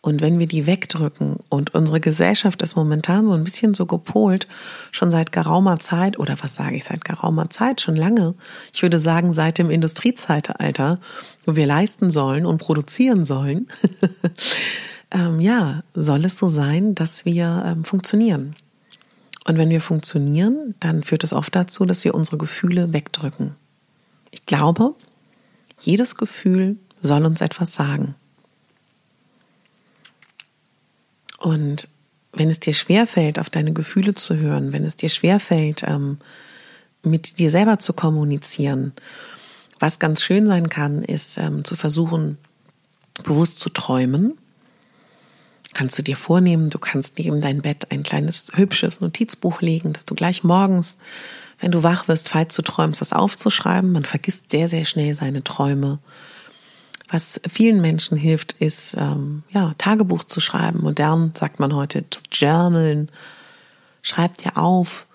Und 0.03 0.21
wenn 0.21 0.39
wir 0.39 0.47
die 0.47 0.65
wegdrücken 0.65 1.37
und 1.49 1.75
unsere 1.75 1.99
Gesellschaft 1.99 2.63
ist 2.63 2.75
momentan 2.75 3.27
so 3.27 3.33
ein 3.33 3.43
bisschen 3.43 3.75
so 3.75 3.85
gepolt, 3.85 4.47
schon 4.91 5.11
seit 5.11 5.31
geraumer 5.31 5.77
Zeit, 5.77 6.17
oder 6.17 6.37
was 6.41 6.55
sage 6.55 6.75
ich 6.75 6.85
seit 6.85 7.05
geraumer 7.05 7.51
Zeit, 7.51 7.81
schon 7.81 7.95
lange, 7.95 8.33
ich 8.73 8.81
würde 8.81 8.97
sagen 8.97 9.35
seit 9.35 9.59
dem 9.59 9.69
Industriezeitalter, 9.69 10.99
wo 11.45 11.55
wir 11.55 11.67
leisten 11.67 12.09
sollen 12.09 12.47
und 12.47 12.57
produzieren 12.57 13.23
sollen, 13.25 13.67
ähm, 15.11 15.39
ja, 15.39 15.83
soll 15.93 16.25
es 16.25 16.39
so 16.39 16.49
sein, 16.49 16.95
dass 16.95 17.25
wir 17.25 17.63
ähm, 17.67 17.83
funktionieren. 17.83 18.55
Und 19.47 19.59
wenn 19.59 19.69
wir 19.69 19.81
funktionieren, 19.81 20.73
dann 20.79 21.03
führt 21.03 21.23
es 21.23 21.33
oft 21.33 21.55
dazu, 21.55 21.85
dass 21.85 22.03
wir 22.05 22.15
unsere 22.15 22.37
Gefühle 22.37 22.91
wegdrücken. 22.91 23.55
Ich 24.31 24.47
glaube, 24.47 24.95
jedes 25.79 26.15
Gefühl 26.15 26.77
soll 27.01 27.25
uns 27.25 27.41
etwas 27.41 27.73
sagen. 27.73 28.15
Und 31.41 31.87
wenn 32.33 32.49
es 32.49 32.59
dir 32.59 32.73
schwerfällt, 32.73 33.39
auf 33.39 33.49
deine 33.49 33.73
Gefühle 33.73 34.13
zu 34.13 34.37
hören, 34.37 34.71
wenn 34.71 34.85
es 34.85 34.95
dir 34.95 35.09
schwerfällt, 35.09 35.83
ähm, 35.85 36.19
mit 37.03 37.39
dir 37.39 37.49
selber 37.49 37.79
zu 37.79 37.93
kommunizieren, 37.93 38.93
was 39.79 39.99
ganz 39.99 40.21
schön 40.21 40.45
sein 40.45 40.69
kann, 40.69 41.03
ist 41.03 41.37
ähm, 41.37 41.65
zu 41.65 41.75
versuchen, 41.75 42.37
bewusst 43.23 43.59
zu 43.59 43.69
träumen. 43.69 44.37
Kannst 45.73 45.97
du 45.97 46.03
dir 46.03 46.15
vornehmen, 46.15 46.69
du 46.69 46.77
kannst 46.77 47.17
neben 47.17 47.41
dein 47.41 47.61
Bett 47.61 47.91
ein 47.91 48.03
kleines, 48.03 48.51
hübsches 48.53 49.01
Notizbuch 49.01 49.61
legen, 49.61 49.93
dass 49.93 50.05
du 50.05 50.13
gleich 50.13 50.43
morgens, 50.43 50.99
wenn 51.59 51.71
du 51.71 51.81
wach 51.81 52.07
wirst, 52.07 52.29
falls 52.29 52.55
du 52.55 52.61
träumst, 52.61 53.01
das 53.01 53.13
aufzuschreiben. 53.13 53.91
Man 53.91 54.05
vergisst 54.05 54.51
sehr, 54.51 54.67
sehr 54.67 54.85
schnell 54.85 55.15
seine 55.15 55.43
Träume. 55.43 55.99
Was 57.11 57.41
vielen 57.45 57.81
Menschen 57.81 58.17
hilft, 58.17 58.53
ist 58.53 58.95
ähm, 58.97 59.43
ja 59.49 59.73
Tagebuch 59.77 60.23
zu 60.23 60.39
schreiben. 60.39 60.81
Modern 60.81 61.33
sagt 61.37 61.59
man 61.59 61.75
heute 61.75 62.09
zu 62.09 62.21
journalen. 62.31 63.11
Schreib 64.01 64.37
dir 64.37 64.57
auf, 64.57 65.07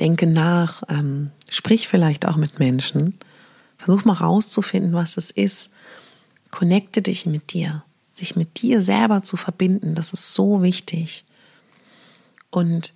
denke 0.00 0.26
nach, 0.26 0.82
ähm, 0.88 1.30
sprich 1.48 1.86
vielleicht 1.86 2.26
auch 2.26 2.34
mit 2.34 2.58
Menschen. 2.58 3.16
Versuch 3.78 4.04
mal 4.04 4.14
rauszufinden, 4.14 4.92
was 4.92 5.16
es 5.16 5.30
ist. 5.30 5.70
Connecte 6.50 7.00
dich 7.00 7.26
mit 7.26 7.52
dir. 7.52 7.84
Sich 8.10 8.34
mit 8.34 8.60
dir 8.60 8.82
selber 8.82 9.22
zu 9.22 9.36
verbinden, 9.36 9.94
das 9.94 10.12
ist 10.12 10.34
so 10.34 10.62
wichtig. 10.62 11.24
Und 12.50 12.92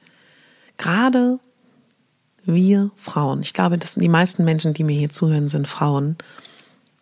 gerade 0.77 1.39
wir 2.45 2.91
Frauen, 2.97 3.43
ich 3.43 3.53
glaube, 3.53 3.79
dass 3.79 3.95
die 3.95 4.09
meisten 4.09 4.45
Menschen, 4.45 4.75
die 4.75 4.83
mir 4.83 4.99
hier 4.99 5.11
zuhören, 5.11 5.49
sind 5.49 5.69
Frauen, 5.69 6.17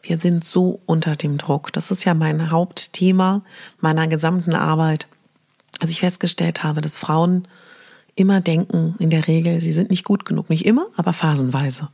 wir 0.08 0.18
sind 0.18 0.42
so 0.42 0.80
unter 0.86 1.16
dem 1.16 1.36
Druck. 1.36 1.70
Das 1.72 1.90
ist 1.90 2.04
ja 2.04 2.14
mein 2.14 2.50
Hauptthema 2.50 3.42
meiner 3.78 4.08
gesamten 4.08 4.54
Arbeit. 4.54 5.06
Als 5.80 5.90
ich 5.90 6.00
festgestellt 6.00 6.64
habe, 6.64 6.80
dass 6.80 6.96
Frauen 6.96 7.46
immer 8.14 8.40
denken, 8.40 8.94
in 8.98 9.10
der 9.10 9.28
Regel, 9.28 9.60
sie 9.60 9.72
sind 9.72 9.90
nicht 9.90 10.04
gut 10.04 10.24
genug. 10.24 10.48
Nicht 10.48 10.64
immer, 10.64 10.86
aber 10.96 11.12
phasenweise. 11.12 11.88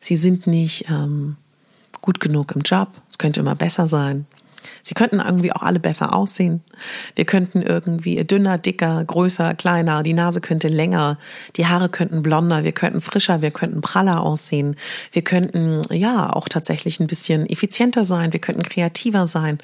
Sie 0.00 0.16
sind 0.16 0.46
nicht 0.46 0.86
ähm, 0.88 1.36
gut 2.00 2.18
genug 2.18 2.52
im 2.56 2.62
Job. 2.62 2.88
Es 3.10 3.18
könnte 3.18 3.40
immer 3.40 3.54
besser 3.54 3.86
sein. 3.86 4.26
Sie 4.86 4.92
könnten 4.92 5.18
irgendwie 5.18 5.50
auch 5.50 5.62
alle 5.62 5.80
besser 5.80 6.14
aussehen. 6.14 6.62
Wir 7.16 7.24
könnten 7.24 7.62
irgendwie 7.62 8.22
dünner, 8.24 8.58
dicker, 8.58 9.02
größer, 9.02 9.54
kleiner, 9.54 10.02
die 10.02 10.12
Nase 10.12 10.42
könnte 10.42 10.68
länger, 10.68 11.18
die 11.56 11.66
Haare 11.66 11.88
könnten 11.88 12.20
blonder, 12.22 12.64
wir 12.64 12.72
könnten 12.72 13.00
frischer, 13.00 13.40
wir 13.40 13.50
könnten 13.50 13.80
praller 13.80 14.20
aussehen. 14.20 14.76
Wir 15.10 15.22
könnten 15.22 15.80
ja 15.90 16.30
auch 16.30 16.50
tatsächlich 16.50 17.00
ein 17.00 17.06
bisschen 17.06 17.48
effizienter 17.48 18.04
sein, 18.04 18.34
wir 18.34 18.40
könnten 18.40 18.62
kreativer 18.62 19.26
sein, 19.26 19.56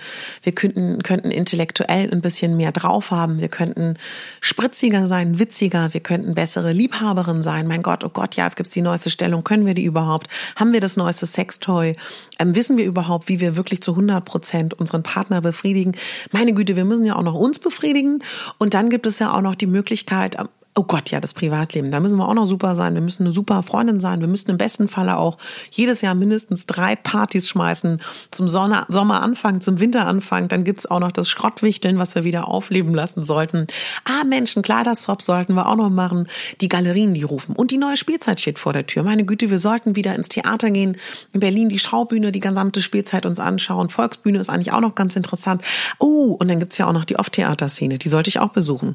wir 0.43 0.53
könnten, 0.53 1.03
könnten 1.03 1.31
intellektuell 1.31 2.11
ein 2.11 2.23
bisschen 2.23 2.57
mehr 2.57 2.73
drauf 2.73 3.11
haben, 3.11 3.41
wir 3.41 3.49
könnten 3.49 3.99
spritziger 4.41 5.07
sein, 5.07 5.39
witziger, 5.39 5.93
wir 5.93 6.01
könnten 6.01 6.33
bessere 6.35 6.73
Liebhaberin 6.73 7.43
sein. 7.43 7.69
Mein 7.69 7.83
Gott, 7.83 8.05
oh 8.05 8.09
Gott, 8.09 8.37
ja, 8.37 8.47
es 8.47 8.57
gibt 8.57 8.75
die 8.75 8.81
neueste 8.81 9.11
Stellung, 9.11 9.45
können 9.45 9.67
wir 9.67 9.75
die 9.75 9.85
überhaupt? 9.85 10.29
Haben 10.57 10.73
wir 10.73 10.81
das 10.81 10.97
neueste 10.97 11.27
Sextoy? 11.27 11.95
Ähm, 12.39 12.55
wissen 12.55 12.79
wir 12.79 12.87
überhaupt, 12.87 13.29
wie 13.29 13.41
wir 13.41 13.57
wirklich 13.57 13.83
zu 13.83 13.91
100 13.93 14.25
Prozent 14.25 14.73
unseren 14.73 15.03
Partner 15.11 15.41
befriedigen. 15.41 15.93
Meine 16.31 16.53
Güte, 16.55 16.77
wir 16.77 16.85
müssen 16.85 17.05
ja 17.05 17.17
auch 17.17 17.23
noch 17.23 17.35
uns 17.35 17.59
befriedigen. 17.59 18.23
Und 18.59 18.75
dann 18.75 18.91
gibt 18.91 19.07
es 19.07 19.19
ja 19.19 19.35
auch 19.35 19.41
noch 19.41 19.57
die 19.57 19.67
Möglichkeit, 19.67 20.37
Oh 20.77 20.85
Gott, 20.85 21.11
ja, 21.11 21.21
das 21.21 21.35
Privatleben. 21.35 21.91
Da 21.91 21.99
müssen 21.99 22.17
wir 22.17 22.29
auch 22.29 22.35
noch 22.35 22.47
super 22.47 22.77
sein. 22.77 22.95
Wir 22.95 23.01
müssen 23.01 23.25
eine 23.25 23.33
super 23.33 23.65
Freundin 23.65 23.99
sein. 23.99 24.21
Wir 24.21 24.29
müssen 24.29 24.51
im 24.51 24.57
besten 24.57 24.87
Falle 24.87 25.19
auch 25.19 25.37
jedes 25.73 26.01
Jahr 26.01 26.15
mindestens 26.15 26.65
drei 26.65 26.95
Partys 26.95 27.49
schmeißen. 27.49 28.01
Zum 28.31 28.49
Sommeranfang, 28.49 29.61
zum 29.61 29.81
Winteranfang. 29.81 30.47
Dann 30.47 30.63
gibt's 30.63 30.87
auch 30.87 31.01
noch 31.01 31.11
das 31.11 31.29
Schrottwichteln, 31.29 31.99
was 31.99 32.15
wir 32.15 32.23
wieder 32.23 32.47
aufleben 32.47 32.95
lassen 32.95 33.25
sollten. 33.25 33.67
Ah, 34.05 34.23
Menschen, 34.25 34.63
Kleiderswap 34.63 35.23
sollten 35.23 35.55
wir 35.55 35.69
auch 35.69 35.75
noch 35.75 35.91
machen. 35.91 36.29
Die 36.61 36.69
Galerien, 36.69 37.15
die 37.15 37.25
rufen. 37.25 37.57
Und 37.57 37.73
die 37.73 37.77
neue 37.77 37.97
Spielzeit 37.97 38.41
steht 38.41 38.61
vor 38.61 38.73
der 38.73 38.87
Tür. 38.87 39.03
Meine 39.03 39.25
Güte, 39.25 39.51
wir 39.51 39.59
sollten 39.59 39.97
wieder 39.97 40.15
ins 40.15 40.29
Theater 40.29 40.71
gehen. 40.71 40.97
In 41.33 41.41
Berlin 41.41 41.69
die 41.69 41.81
Schaubühne, 41.81 42.31
die 42.31 42.41
gesamte 42.41 42.81
Spielzeit 42.81 43.27
uns 43.27 43.41
anschauen. 43.41 43.91
Volksbühne 43.91 44.39
ist 44.39 44.49
eigentlich 44.49 44.73
auch 44.73 44.81
noch 44.81 44.95
ganz 44.95 45.17
interessant. 45.17 45.63
Oh, 45.99 46.37
und 46.39 46.47
dann 46.47 46.61
gibt's 46.61 46.79
ja 46.79 46.87
auch 46.87 46.93
noch 46.93 47.05
die 47.05 47.19
Off-Theater-Szene. 47.19 47.99
Die 47.99 48.09
sollte 48.09 48.29
ich 48.29 48.39
auch 48.39 48.51
besuchen. 48.51 48.95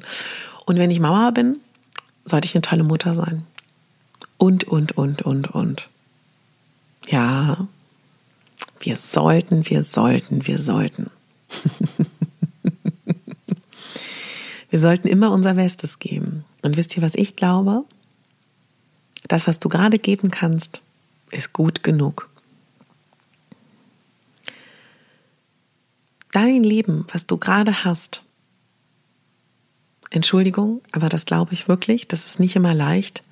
Und 0.65 0.77
wenn 0.77 0.89
ich 0.89 0.99
Mama 0.99 1.29
bin, 1.29 1.57
sollte 2.25 2.47
ich 2.47 2.55
eine 2.55 2.63
tolle 2.63 2.83
Mutter 2.83 3.13
sein. 3.13 3.45
Und, 4.37 4.65
und, 4.65 4.97
und, 4.97 5.21
und, 5.21 5.51
und. 5.51 5.89
Ja, 7.07 7.67
wir 8.79 8.97
sollten, 8.97 9.69
wir 9.69 9.83
sollten, 9.83 10.45
wir 10.47 10.59
sollten. 10.59 11.09
wir 14.69 14.79
sollten 14.79 15.07
immer 15.07 15.31
unser 15.31 15.53
Bestes 15.53 15.99
geben. 15.99 16.43
Und 16.63 16.75
wisst 16.77 16.97
ihr, 16.97 17.03
was 17.03 17.15
ich 17.15 17.35
glaube? 17.35 17.85
Das, 19.27 19.47
was 19.47 19.59
du 19.59 19.69
gerade 19.69 19.99
geben 19.99 20.31
kannst, 20.31 20.81
ist 21.31 21.53
gut 21.53 21.83
genug. 21.83 22.29
Dein 26.31 26.63
Leben, 26.63 27.07
was 27.13 27.25
du 27.25 27.37
gerade 27.37 27.85
hast, 27.85 28.21
Entschuldigung, 30.11 30.81
aber 30.91 31.09
das 31.09 31.25
glaube 31.25 31.53
ich 31.53 31.67
wirklich, 31.67 32.07
das 32.07 32.25
ist 32.25 32.39
nicht 32.39 32.55
immer 32.55 32.73
leicht, 32.73 33.23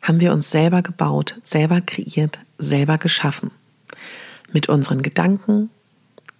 haben 0.00 0.20
wir 0.20 0.32
uns 0.32 0.50
selber 0.50 0.82
gebaut, 0.82 1.38
selber 1.42 1.80
kreiert, 1.80 2.38
selber 2.58 2.98
geschaffen. 2.98 3.50
Mit 4.52 4.68
unseren 4.68 5.02
Gedanken, 5.02 5.70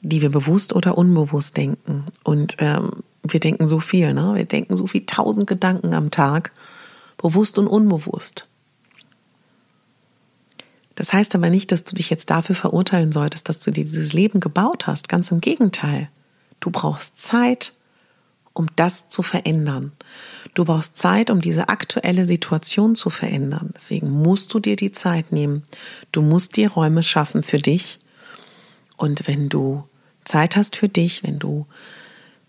die 0.00 0.22
wir 0.22 0.30
bewusst 0.30 0.74
oder 0.74 0.96
unbewusst 0.96 1.56
denken. 1.56 2.04
Und 2.22 2.56
ähm, 2.58 3.02
Wir 3.22 3.40
denken 3.40 3.68
so 3.68 3.80
viel, 3.80 4.14
ne? 4.14 4.34
Wir 4.34 4.44
denken 4.44 4.76
so 4.76 4.86
viel 4.86 5.04
tausend 5.04 5.46
Gedanken 5.46 5.92
am 5.92 6.10
Tag, 6.10 6.52
bewusst 7.18 7.58
und 7.58 7.66
unbewusst. 7.66 8.46
Das 10.94 11.12
heißt 11.12 11.34
aber 11.34 11.50
nicht, 11.50 11.70
dass 11.70 11.84
du 11.84 11.94
dich 11.94 12.10
jetzt 12.10 12.30
dafür 12.30 12.54
verurteilen 12.54 13.12
solltest, 13.12 13.48
dass 13.48 13.60
du 13.60 13.70
dir 13.70 13.84
dieses 13.84 14.12
Leben 14.12 14.40
gebaut 14.40 14.86
hast. 14.86 15.08
Ganz 15.08 15.30
im 15.30 15.40
Gegenteil. 15.40 16.08
Du 16.60 16.70
brauchst 16.70 17.18
Zeit, 17.18 17.72
um 18.58 18.66
das 18.74 19.08
zu 19.08 19.22
verändern. 19.22 19.92
Du 20.54 20.64
brauchst 20.64 20.98
Zeit, 20.98 21.30
um 21.30 21.40
diese 21.40 21.68
aktuelle 21.68 22.26
Situation 22.26 22.96
zu 22.96 23.08
verändern. 23.08 23.70
Deswegen 23.72 24.10
musst 24.10 24.52
du 24.52 24.58
dir 24.58 24.74
die 24.74 24.90
Zeit 24.90 25.30
nehmen. 25.30 25.62
Du 26.10 26.22
musst 26.22 26.56
dir 26.56 26.72
Räume 26.72 27.04
schaffen 27.04 27.44
für 27.44 27.58
dich. 27.58 28.00
Und 28.96 29.28
wenn 29.28 29.48
du 29.48 29.84
Zeit 30.24 30.56
hast 30.56 30.74
für 30.74 30.88
dich, 30.88 31.22
wenn 31.22 31.38
du 31.38 31.66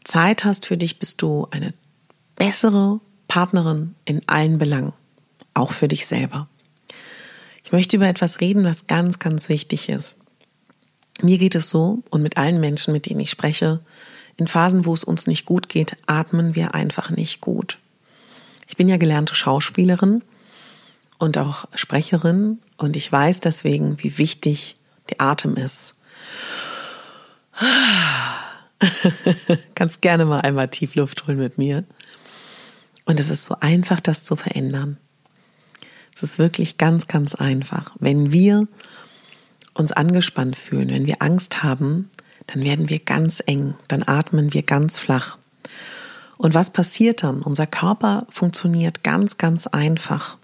Zeit 0.04 0.46
hast 0.46 0.66
für 0.66 0.78
dich, 0.78 0.98
bist 0.98 1.22
du 1.22 1.48
eine 1.52 1.76
bessere 2.36 3.00
Partnerin 3.28 3.94
in 4.06 4.22
allen 4.28 4.58
Belangen, 4.58 4.94
auch 5.54 5.74
für 5.74 5.88
dich 5.88 6.08
selber. 6.08 6.48
Ich 7.64 7.72
möchte 7.72 7.98
über 7.98 8.08
etwas 8.08 8.42
reden, 8.42 8.64
was 8.64 8.88
ganz, 8.88 9.20
ganz 9.20 9.48
wichtig 9.48 9.90
ist. 9.90 10.18
Mir 11.22 11.38
geht 11.38 11.54
es 11.54 11.70
so 11.70 12.02
und 12.10 12.24
mit 12.24 12.38
allen 12.38 12.60
Menschen, 12.60 12.94
mit 12.94 13.06
denen 13.06 13.20
ich 13.20 13.30
spreche, 13.30 13.82
in 14.40 14.48
Phasen, 14.48 14.86
wo 14.86 14.94
es 14.94 15.04
uns 15.04 15.28
nicht 15.28 15.46
gut 15.46 15.68
geht, 15.68 15.98
atmen 16.08 16.56
wir 16.56 16.74
einfach 16.74 17.10
nicht 17.10 17.42
gut. 17.42 17.78
Ich 18.68 18.78
bin 18.78 18.88
ja 18.88 18.98
gelernte 18.98 19.36
Schauspielerin 19.36 20.24
und 21.18 21.38
auch 21.38 21.66
Sprecherin 21.76 22.60
und 22.78 22.96
ich 22.96 23.12
weiß 23.12 23.42
deswegen, 23.42 24.02
wie 24.02 24.18
wichtig 24.18 24.76
der 25.10 25.22
Atem 25.22 25.56
ist. 25.56 25.96
Kannst 29.76 30.02
gerne 30.02 30.24
mal 30.24 30.40
einmal 30.42 30.70
tief 30.70 30.96
Luft 30.96 31.28
holen 31.28 31.40
mit 31.40 31.58
mir. 31.58 31.84
Und 33.06 33.20
es 33.20 33.30
ist 33.30 33.46
so 33.46 33.58
einfach, 33.60 34.00
das 34.00 34.24
zu 34.24 34.38
verändern. 34.38 34.98
Es 36.16 36.24
ist 36.24 36.40
wirklich 36.40 36.78
ganz, 36.78 37.08
ganz 37.08 37.36
einfach. 37.36 37.92
Wenn 38.00 38.32
wir 38.32 38.68
uns 39.74 39.92
angespannt 39.92 40.56
fühlen, 40.56 40.90
wenn 40.90 41.08
wir 41.08 41.22
Angst 41.22 41.64
haben, 41.64 42.10
dann 42.52 42.64
werden 42.64 42.90
wir 42.90 43.00
ganz 43.00 43.44
eng, 43.46 43.76
dann 43.88 44.04
atmen 44.04 44.54
wir 44.54 44.64
ganz 44.64 44.98
flach. 44.98 45.38
Und 46.38 46.56
was 46.56 46.72
passiert 46.72 47.22
dann? 47.22 47.42
Unser 47.42 47.68
Körper 47.68 48.26
funktioniert 48.30 49.04
ganz, 49.04 49.38
ganz 49.38 49.68
einfach. 49.68 50.38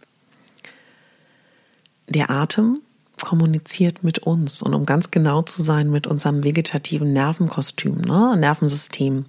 Der 2.07 2.29
Atem 2.29 2.81
kommuniziert 3.23 4.03
mit 4.03 4.19
uns 4.19 4.61
und 4.61 4.73
um 4.73 4.85
ganz 4.85 5.09
genau 5.09 5.41
zu 5.41 5.63
sein, 5.63 5.89
mit 5.89 6.05
unserem 6.05 6.43
vegetativen 6.43 7.13
Nervenkostüm, 7.13 8.01
ne? 8.01 8.35
Nervensystem. 8.37 9.25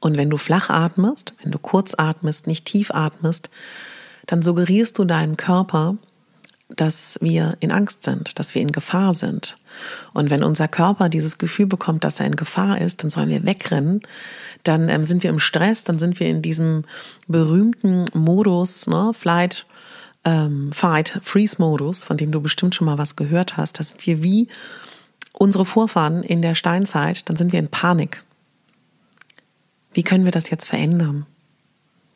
Und 0.00 0.16
wenn 0.16 0.30
du 0.30 0.36
flach 0.36 0.70
atmest, 0.70 1.34
wenn 1.42 1.50
du 1.50 1.58
kurz 1.58 1.94
atmest, 1.94 2.46
nicht 2.46 2.66
tief 2.66 2.92
atmest, 2.92 3.50
dann 4.26 4.42
suggerierst 4.42 4.98
du 4.98 5.04
deinem 5.04 5.36
Körper, 5.36 5.96
dass 6.76 7.18
wir 7.20 7.56
in 7.60 7.72
Angst 7.72 8.02
sind, 8.02 8.38
dass 8.38 8.54
wir 8.54 8.62
in 8.62 8.72
Gefahr 8.72 9.14
sind. 9.14 9.56
Und 10.12 10.30
wenn 10.30 10.42
unser 10.42 10.68
Körper 10.68 11.08
dieses 11.08 11.38
Gefühl 11.38 11.66
bekommt, 11.66 12.04
dass 12.04 12.20
er 12.20 12.26
in 12.26 12.36
Gefahr 12.36 12.80
ist, 12.80 13.02
dann 13.02 13.10
sollen 13.10 13.28
wir 13.28 13.44
wegrennen. 13.44 14.00
Dann 14.62 14.88
ähm, 14.88 15.04
sind 15.04 15.22
wir 15.22 15.30
im 15.30 15.38
Stress, 15.38 15.84
dann 15.84 15.98
sind 15.98 16.20
wir 16.20 16.28
in 16.28 16.42
diesem 16.42 16.84
berühmten 17.26 18.06
Modus, 18.14 18.86
ne, 18.86 19.12
Flight, 19.14 19.66
ähm, 20.24 20.72
Fight, 20.72 21.20
Freeze-Modus, 21.22 22.04
von 22.04 22.16
dem 22.16 22.30
du 22.30 22.40
bestimmt 22.40 22.74
schon 22.74 22.86
mal 22.86 22.98
was 22.98 23.16
gehört 23.16 23.56
hast. 23.56 23.78
Da 23.78 23.84
sind 23.84 24.06
wir 24.06 24.22
wie 24.22 24.48
unsere 25.32 25.64
Vorfahren 25.64 26.22
in 26.22 26.42
der 26.42 26.54
Steinzeit, 26.54 27.28
dann 27.28 27.36
sind 27.36 27.52
wir 27.52 27.58
in 27.58 27.68
Panik. 27.68 28.22
Wie 29.92 30.02
können 30.02 30.24
wir 30.24 30.32
das 30.32 30.50
jetzt 30.50 30.66
verändern? 30.66 31.26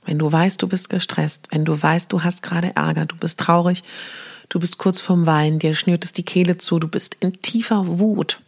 Wenn 0.06 0.18
du 0.18 0.30
weißt, 0.30 0.60
du 0.62 0.68
bist 0.68 0.90
gestresst, 0.90 1.48
wenn 1.50 1.64
du 1.64 1.80
weißt, 1.80 2.12
du 2.12 2.22
hast 2.22 2.42
gerade 2.42 2.76
Ärger, 2.76 3.06
du 3.06 3.16
bist 3.16 3.40
traurig 3.40 3.82
du 4.48 4.58
bist 4.58 4.78
kurz 4.78 5.00
vorm 5.00 5.26
Weinen, 5.26 5.58
dir 5.58 5.74
schnürt 5.74 6.04
es 6.04 6.12
die 6.12 6.24
Kehle 6.24 6.58
zu, 6.58 6.78
du 6.78 6.88
bist 6.88 7.16
in 7.20 7.40
tiefer 7.42 7.98
Wut. 7.98 8.40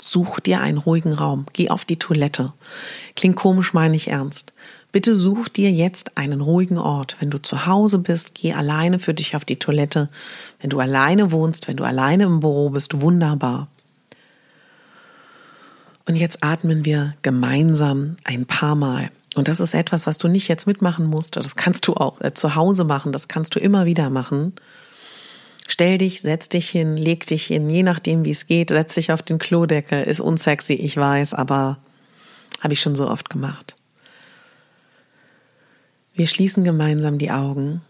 Such 0.00 0.40
dir 0.40 0.60
einen 0.60 0.78
ruhigen 0.78 1.12
Raum, 1.12 1.46
geh 1.52 1.70
auf 1.70 1.84
die 1.84 1.98
Toilette. 1.98 2.52
Klingt 3.14 3.36
komisch, 3.36 3.72
meine 3.72 3.96
ich 3.96 4.08
ernst. 4.08 4.52
Bitte 4.90 5.14
such 5.14 5.48
dir 5.48 5.70
jetzt 5.70 6.18
einen 6.18 6.40
ruhigen 6.40 6.76
Ort. 6.76 7.16
Wenn 7.20 7.30
du 7.30 7.40
zu 7.40 7.66
Hause 7.66 7.98
bist, 7.98 8.34
geh 8.34 8.52
alleine 8.52 8.98
für 8.98 9.14
dich 9.14 9.36
auf 9.36 9.44
die 9.44 9.58
Toilette. 9.58 10.08
Wenn 10.60 10.70
du 10.70 10.80
alleine 10.80 11.30
wohnst, 11.30 11.68
wenn 11.68 11.76
du 11.76 11.84
alleine 11.84 12.24
im 12.24 12.40
Büro 12.40 12.70
bist, 12.70 13.00
wunderbar. 13.00 13.68
Und 16.06 16.16
jetzt 16.16 16.42
atmen 16.42 16.84
wir 16.84 17.14
gemeinsam 17.22 18.16
ein 18.24 18.44
paar 18.44 18.74
Mal. 18.74 19.10
Und 19.34 19.48
das 19.48 19.60
ist 19.60 19.74
etwas, 19.74 20.06
was 20.06 20.18
du 20.18 20.28
nicht 20.28 20.48
jetzt 20.48 20.66
mitmachen 20.66 21.06
musst. 21.06 21.36
Das 21.36 21.56
kannst 21.56 21.88
du 21.88 21.94
auch 21.94 22.20
äh, 22.20 22.34
zu 22.34 22.54
Hause 22.54 22.84
machen. 22.84 23.12
Das 23.12 23.28
kannst 23.28 23.54
du 23.54 23.60
immer 23.60 23.86
wieder 23.86 24.10
machen. 24.10 24.54
Stell 25.66 25.98
dich, 25.98 26.20
setz 26.20 26.48
dich 26.48 26.68
hin, 26.68 26.96
leg 26.96 27.26
dich 27.26 27.46
hin, 27.46 27.70
je 27.70 27.82
nachdem, 27.82 28.24
wie 28.24 28.30
es 28.30 28.46
geht, 28.46 28.70
setz 28.70 28.94
dich 28.94 29.12
auf 29.12 29.22
den 29.22 29.38
Klodeckel. 29.38 30.02
Ist 30.02 30.20
unsexy, 30.20 30.74
ich 30.74 30.96
weiß, 30.96 31.34
aber 31.34 31.78
habe 32.60 32.74
ich 32.74 32.80
schon 32.80 32.94
so 32.94 33.08
oft 33.08 33.30
gemacht. 33.30 33.74
Wir 36.14 36.26
schließen 36.26 36.62
gemeinsam 36.62 37.16
die 37.16 37.30
Augen 37.30 37.80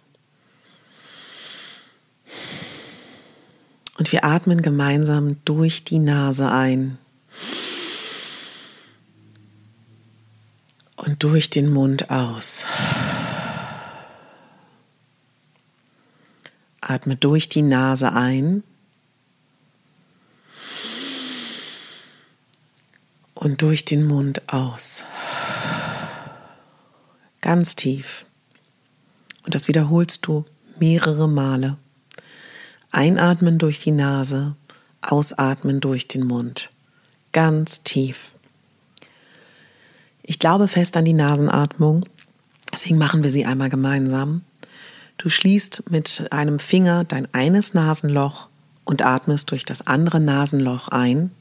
und 3.99 4.13
wir 4.13 4.25
atmen 4.25 4.63
gemeinsam 4.63 5.39
durch 5.45 5.83
die 5.83 5.99
Nase 5.99 6.51
ein 6.51 6.99
und 11.03 11.23
durch 11.25 11.51
den 11.51 11.73
Mund 11.73 12.11
aus. 12.11 12.65
Atme 16.81 17.17
durch 17.17 17.49
die 17.49 17.63
Nase 17.63 18.13
ein 18.13 18.63
und 23.35 23.63
durch 23.63 23.85
den 23.85 24.05
Mund 24.05 24.53
aus. 24.53 25.03
Ganz 27.41 27.75
tief. 27.75 28.25
Und 29.45 29.57
das 29.57 29.67
wiederholst 29.67 30.27
du 30.27 30.45
mehrere 30.79 31.29
Male. 31.29 31.79
Einatmen 32.93 33.59
durch 33.59 33.81
die 33.81 33.91
Nase, 33.91 34.55
ausatmen 35.01 35.81
durch 35.81 36.07
den 36.07 36.27
Mund. 36.27 36.71
Ganz 37.33 37.83
tief. 37.83 38.37
Ich 40.23 40.39
glaube 40.39 40.69
fest 40.69 40.97
an 40.97 41.05
die 41.05 41.13
Nasenatmung, 41.13 42.07
deswegen 42.73 42.99
machen 42.99 43.23
wir 43.23 43.31
sie 43.31 43.45
einmal 43.45 43.69
gemeinsam. 43.69 44.43
Du 45.19 45.29
schließt 45.29 45.91
mit 45.91 46.27
einem 46.31 46.59
Finger 46.59 47.05
dein 47.05 47.33
eines 47.33 47.75
Nasenloch 47.75 48.49
und 48.85 49.03
atmest 49.03 49.51
durch 49.51 49.65
das 49.65 49.87
andere 49.87 50.21
Nasenloch 50.21 50.89
ein. 50.89 51.33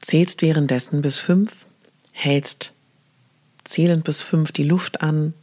Zählst 0.00 0.40
währenddessen 0.42 1.02
bis 1.02 1.18
fünf, 1.18 1.66
hältst 2.12 2.72
zählend 3.64 4.04
bis 4.04 4.22
fünf 4.22 4.52
die 4.52 4.64
Luft 4.64 5.02
an, 5.02 5.34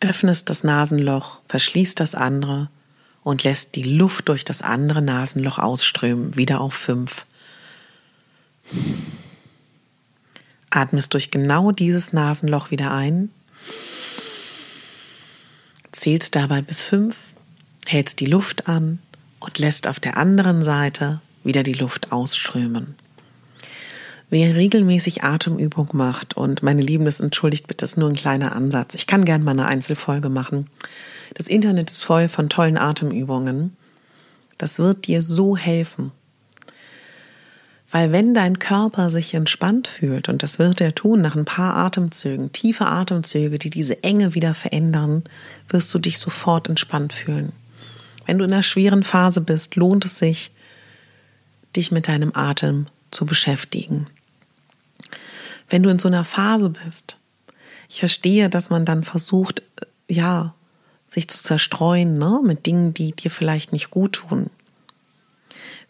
öffnest 0.00 0.50
das 0.50 0.64
Nasenloch, 0.64 1.38
verschließt 1.48 2.00
das 2.00 2.14
andere 2.14 2.68
und 3.22 3.44
lässt 3.44 3.76
die 3.76 3.84
Luft 3.84 4.28
durch 4.28 4.44
das 4.44 4.62
andere 4.62 5.02
Nasenloch 5.02 5.58
ausströmen, 5.58 6.36
wieder 6.36 6.60
auf 6.60 6.74
fünf. 6.74 7.26
Atmest 10.70 11.14
durch 11.14 11.30
genau 11.30 11.72
dieses 11.72 12.12
Nasenloch 12.12 12.70
wieder 12.70 12.92
ein. 12.92 13.30
Zählst 15.92 16.36
dabei 16.36 16.60
bis 16.60 16.84
fünf, 16.84 17.32
hältst 17.86 18.20
die 18.20 18.26
Luft 18.26 18.68
an 18.68 18.98
und 19.40 19.58
lässt 19.58 19.86
auf 19.86 20.00
der 20.00 20.16
anderen 20.16 20.62
Seite 20.62 21.20
wieder 21.44 21.62
die 21.62 21.72
Luft 21.72 22.12
ausströmen. 22.12 22.96
Wer 24.28 24.56
regelmäßig 24.56 25.22
Atemübung 25.22 25.90
macht, 25.92 26.36
und 26.36 26.62
meine 26.62 26.82
Lieben, 26.82 27.04
das 27.04 27.20
entschuldigt 27.20 27.68
bitte, 27.68 27.84
das 27.84 27.90
ist 27.92 27.96
nur 27.96 28.08
ein 28.08 28.16
kleiner 28.16 28.56
Ansatz. 28.56 28.94
Ich 28.94 29.06
kann 29.06 29.24
gerne 29.24 29.44
mal 29.44 29.52
eine 29.52 29.66
Einzelfolge 29.66 30.28
machen. 30.28 30.66
Das 31.34 31.46
Internet 31.46 31.90
ist 31.90 32.02
voll 32.02 32.28
von 32.28 32.48
tollen 32.48 32.76
Atemübungen. 32.76 33.76
Das 34.58 34.80
wird 34.80 35.06
dir 35.06 35.22
so 35.22 35.56
helfen. 35.56 36.10
Weil 37.96 38.12
wenn 38.12 38.34
dein 38.34 38.58
Körper 38.58 39.08
sich 39.08 39.32
entspannt 39.32 39.88
fühlt, 39.88 40.28
und 40.28 40.42
das 40.42 40.58
wird 40.58 40.82
er 40.82 40.94
tun 40.94 41.22
nach 41.22 41.34
ein 41.34 41.46
paar 41.46 41.74
Atemzügen, 41.76 42.52
tiefe 42.52 42.84
Atemzüge, 42.84 43.58
die 43.58 43.70
diese 43.70 44.02
Enge 44.02 44.34
wieder 44.34 44.52
verändern, 44.52 45.24
wirst 45.70 45.94
du 45.94 45.98
dich 45.98 46.18
sofort 46.18 46.68
entspannt 46.68 47.14
fühlen. 47.14 47.52
Wenn 48.26 48.36
du 48.36 48.44
in 48.44 48.52
einer 48.52 48.62
schweren 48.62 49.02
Phase 49.02 49.40
bist, 49.40 49.76
lohnt 49.76 50.04
es 50.04 50.18
sich, 50.18 50.50
dich 51.74 51.90
mit 51.90 52.06
deinem 52.06 52.32
Atem 52.34 52.84
zu 53.10 53.24
beschäftigen. 53.24 54.08
Wenn 55.70 55.82
du 55.82 55.88
in 55.88 55.98
so 55.98 56.08
einer 56.08 56.26
Phase 56.26 56.68
bist, 56.68 57.16
ich 57.88 58.00
verstehe, 58.00 58.50
dass 58.50 58.68
man 58.68 58.84
dann 58.84 59.04
versucht, 59.04 59.62
ja, 60.06 60.54
sich 61.08 61.28
zu 61.28 61.42
zerstreuen, 61.42 62.18
ne, 62.18 62.42
mit 62.44 62.66
Dingen, 62.66 62.92
die 62.92 63.12
dir 63.12 63.30
vielleicht 63.30 63.72
nicht 63.72 63.88
gut 63.88 64.16
tun. 64.16 64.50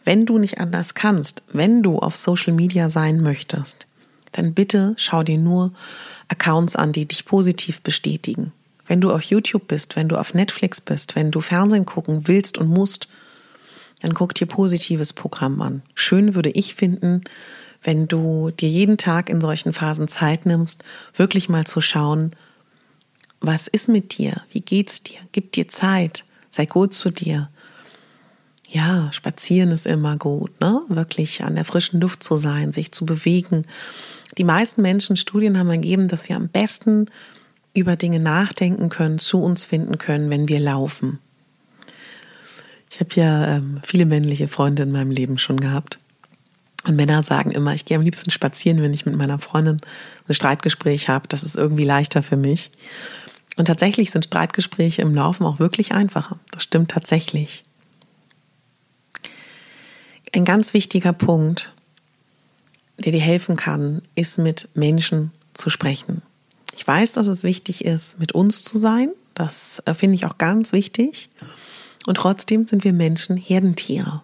Wenn 0.07 0.25
du 0.25 0.37
nicht 0.37 0.57
anders 0.57 0.93
kannst, 0.93 1.43
wenn 1.51 1.83
du 1.83 1.99
auf 1.99 2.15
Social 2.15 2.53
Media 2.53 2.89
sein 2.89 3.19
möchtest, 3.19 3.87
dann 4.31 4.53
bitte 4.53 4.93
schau 4.95 5.21
dir 5.21 5.37
nur 5.37 5.73
Accounts 6.29 6.77
an, 6.77 6.93
die 6.93 7.05
dich 7.05 7.25
positiv 7.25 7.81
bestätigen. 7.81 8.53
Wenn 8.87 9.01
du 9.01 9.11
auf 9.11 9.23
YouTube 9.23 9.67
bist, 9.67 9.97
wenn 9.97 10.07
du 10.07 10.15
auf 10.15 10.33
Netflix 10.33 10.79
bist, 10.79 11.17
wenn 11.17 11.29
du 11.29 11.41
Fernsehen 11.41 11.85
gucken 11.85 12.29
willst 12.29 12.57
und 12.57 12.69
musst, 12.69 13.09
dann 13.99 14.13
guck 14.13 14.33
dir 14.33 14.45
positives 14.45 15.11
Programm 15.11 15.61
an. 15.61 15.81
Schön 15.93 16.35
würde 16.35 16.51
ich 16.51 16.75
finden, 16.75 17.19
wenn 17.83 18.07
du 18.07 18.51
dir 18.51 18.69
jeden 18.69 18.97
Tag 18.97 19.29
in 19.29 19.41
solchen 19.41 19.73
Phasen 19.73 20.07
Zeit 20.07 20.45
nimmst, 20.45 20.85
wirklich 21.17 21.49
mal 21.49 21.65
zu 21.65 21.81
schauen, 21.81 22.31
was 23.41 23.67
ist 23.67 23.89
mit 23.89 24.17
dir? 24.17 24.41
Wie 24.53 24.61
geht's 24.61 25.03
dir? 25.03 25.19
Gib 25.33 25.51
dir 25.51 25.67
Zeit. 25.67 26.23
Sei 26.49 26.65
gut 26.65 26.93
zu 26.93 27.09
dir. 27.09 27.49
Ja, 28.69 29.09
spazieren 29.13 29.71
ist 29.71 29.85
immer 29.85 30.17
gut, 30.17 30.59
ne? 30.59 30.81
Wirklich 30.89 31.43
an 31.43 31.55
der 31.55 31.63
frischen 31.63 32.01
Luft 32.01 32.21
zu 32.21 32.35
sein, 32.35 32.73
sich 32.73 32.91
zu 32.91 33.05
bewegen. 33.05 33.65
Die 34.37 34.43
meisten 34.43 34.81
Menschen, 34.81 35.15
Studien 35.15 35.57
haben 35.57 35.69
ergeben, 35.69 36.09
dass 36.09 36.27
wir 36.27 36.35
am 36.35 36.49
besten 36.49 37.05
über 37.73 37.95
Dinge 37.95 38.19
nachdenken 38.19 38.89
können, 38.89 39.19
zu 39.19 39.41
uns 39.41 39.63
finden 39.63 39.97
können, 39.97 40.29
wenn 40.29 40.49
wir 40.49 40.59
laufen. 40.59 41.19
Ich 42.91 42.99
habe 42.99 43.09
ja 43.15 43.57
ähm, 43.57 43.79
viele 43.83 44.05
männliche 44.05 44.47
Freunde 44.47 44.83
in 44.83 44.91
meinem 44.91 45.11
Leben 45.11 45.37
schon 45.37 45.59
gehabt. 45.59 45.97
Und 46.85 46.95
Männer 46.95 47.23
sagen 47.23 47.51
immer, 47.51 47.73
ich 47.73 47.85
gehe 47.85 47.97
am 47.97 48.03
liebsten 48.03 48.31
spazieren, 48.31 48.81
wenn 48.81 48.93
ich 48.93 49.05
mit 49.05 49.15
meiner 49.15 49.39
Freundin 49.39 49.77
ein 50.27 50.33
Streitgespräch 50.33 51.09
habe. 51.09 51.27
Das 51.27 51.43
ist 51.43 51.55
irgendwie 51.55 51.83
leichter 51.85 52.23
für 52.23 52.37
mich. 52.37 52.71
Und 53.57 53.65
tatsächlich 53.65 54.11
sind 54.11 54.25
Streitgespräche 54.25 55.01
im 55.01 55.13
Laufen 55.13 55.45
auch 55.45 55.59
wirklich 55.59 55.93
einfacher. 55.93 56.39
Das 56.51 56.63
stimmt 56.63 56.91
tatsächlich. 56.91 57.63
Ein 60.33 60.45
ganz 60.45 60.73
wichtiger 60.73 61.13
Punkt, 61.13 61.71
der 62.97 63.11
dir 63.11 63.21
helfen 63.21 63.55
kann, 63.55 64.01
ist 64.15 64.37
mit 64.39 64.69
Menschen 64.73 65.31
zu 65.53 65.69
sprechen. 65.69 66.21
Ich 66.75 66.85
weiß, 66.85 67.13
dass 67.13 67.27
es 67.27 67.43
wichtig 67.43 67.85
ist, 67.85 68.19
mit 68.19 68.33
uns 68.33 68.63
zu 68.63 68.77
sein. 68.77 69.09
Das 69.33 69.81
äh, 69.85 69.93
finde 69.93 70.15
ich 70.15 70.25
auch 70.25 70.37
ganz 70.37 70.73
wichtig. 70.73 71.29
Und 72.05 72.15
trotzdem 72.15 72.67
sind 72.67 72.83
wir 72.83 72.93
Menschen 72.93 73.37
Herdentiere. 73.37 74.21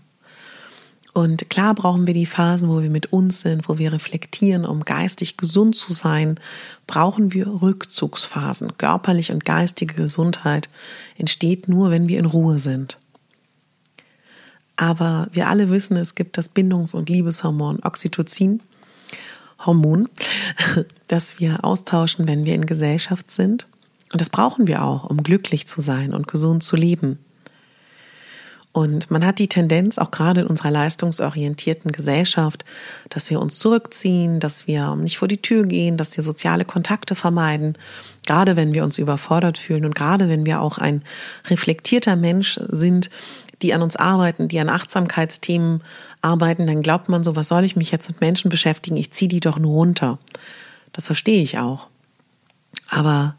Und 1.13 1.49
klar 1.49 1.75
brauchen 1.75 2.07
wir 2.07 2.13
die 2.15 2.25
Phasen, 2.25 2.69
wo 2.69 2.81
wir 2.81 2.89
mit 2.89 3.13
uns 3.13 3.41
sind, 3.41 3.69
wo 3.69 3.77
wir 3.77 3.93
reflektieren, 3.93 4.65
um 4.65 4.83
geistig 4.83 5.37
gesund 5.37 5.75
zu 5.75 5.93
sein, 5.93 6.39
brauchen 6.87 7.33
wir 7.33 7.61
Rückzugsphasen. 7.61 8.77
Körperliche 8.77 9.33
und 9.33 9.45
geistige 9.45 9.93
Gesundheit 9.93 10.69
entsteht 11.17 11.69
nur, 11.69 11.91
wenn 11.91 12.07
wir 12.07 12.17
in 12.17 12.25
Ruhe 12.25 12.57
sind. 12.57 12.97
Aber 14.75 15.27
wir 15.31 15.47
alle 15.47 15.69
wissen, 15.69 15.97
es 15.97 16.15
gibt 16.15 16.37
das 16.37 16.49
Bindungs- 16.49 16.95
und 16.95 17.09
Liebeshormon 17.09 17.79
Oxytocin, 17.83 18.61
Hormon, 19.65 20.09
das 21.07 21.39
wir 21.39 21.63
austauschen, 21.63 22.27
wenn 22.27 22.45
wir 22.45 22.55
in 22.55 22.65
Gesellschaft 22.65 23.31
sind. 23.31 23.67
Und 24.11 24.21
das 24.21 24.29
brauchen 24.29 24.67
wir 24.67 24.83
auch, 24.83 25.09
um 25.09 25.23
glücklich 25.23 25.67
zu 25.67 25.81
sein 25.81 26.13
und 26.13 26.27
gesund 26.27 26.63
zu 26.63 26.75
leben. 26.75 27.19
Und 28.73 29.11
man 29.11 29.23
hat 29.23 29.37
die 29.37 29.47
Tendenz, 29.47 29.99
auch 29.99 30.09
gerade 30.09 30.41
in 30.41 30.47
unserer 30.47 30.71
leistungsorientierten 30.71 31.91
Gesellschaft, 31.91 32.65
dass 33.09 33.29
wir 33.29 33.39
uns 33.39 33.59
zurückziehen, 33.59 34.39
dass 34.39 34.65
wir 34.65 34.95
nicht 34.95 35.19
vor 35.19 35.27
die 35.27 35.41
Tür 35.41 35.65
gehen, 35.65 35.95
dass 35.95 36.17
wir 36.17 36.23
soziale 36.23 36.65
Kontakte 36.65 37.13
vermeiden, 37.13 37.77
gerade 38.25 38.55
wenn 38.55 38.73
wir 38.73 38.83
uns 38.83 38.97
überfordert 38.97 39.59
fühlen 39.59 39.85
und 39.85 39.93
gerade 39.93 40.27
wenn 40.27 40.47
wir 40.47 40.59
auch 40.59 40.79
ein 40.79 41.03
reflektierter 41.51 42.15
Mensch 42.15 42.59
sind, 42.67 43.11
die 43.63 43.73
an 43.73 43.81
uns 43.81 43.95
arbeiten, 43.95 44.47
die 44.47 44.59
an 44.59 44.69
Achtsamkeitsthemen 44.69 45.81
arbeiten, 46.21 46.67
dann 46.67 46.83
glaubt 46.83 47.09
man 47.09 47.23
so, 47.23 47.35
was 47.35 47.47
soll 47.47 47.63
ich 47.63 47.75
mich 47.75 47.91
jetzt 47.91 48.09
mit 48.09 48.21
Menschen 48.21 48.49
beschäftigen? 48.49 48.97
Ich 48.97 49.11
ziehe 49.11 49.29
die 49.29 49.39
doch 49.39 49.57
nur 49.57 49.73
runter. 49.73 50.19
Das 50.91 51.07
verstehe 51.07 51.41
ich 51.41 51.57
auch. 51.57 51.87
Aber 52.89 53.35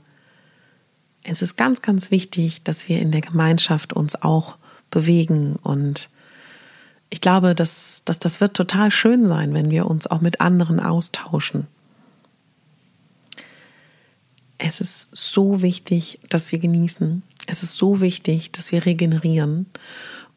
es 1.22 1.42
ist 1.42 1.56
ganz, 1.56 1.82
ganz 1.82 2.10
wichtig, 2.10 2.62
dass 2.64 2.88
wir 2.88 3.00
in 3.00 3.12
der 3.12 3.20
Gemeinschaft 3.20 3.92
uns 3.92 4.20
auch 4.20 4.56
bewegen. 4.90 5.56
Und 5.62 6.10
ich 7.10 7.20
glaube, 7.20 7.54
dass, 7.54 8.02
dass 8.04 8.18
das 8.18 8.40
wird 8.40 8.56
total 8.56 8.90
schön 8.90 9.26
sein, 9.26 9.54
wenn 9.54 9.70
wir 9.70 9.87
uns 9.87 10.06
auch 10.06 10.20
mit 10.20 10.40
anderen 10.40 10.80
austauschen. 10.80 11.66
Es 14.66 14.81
ist 14.81 15.11
so 15.12 15.62
wichtig, 15.62 16.20
dass 16.31 16.53
wir 16.53 16.59
genießen. 16.59 17.22
Es 17.46 17.62
ist 17.62 17.74
so 17.74 18.00
wichtig, 18.00 18.50
dass 18.53 18.72
wir 18.72 18.87
regenerieren. 18.87 19.66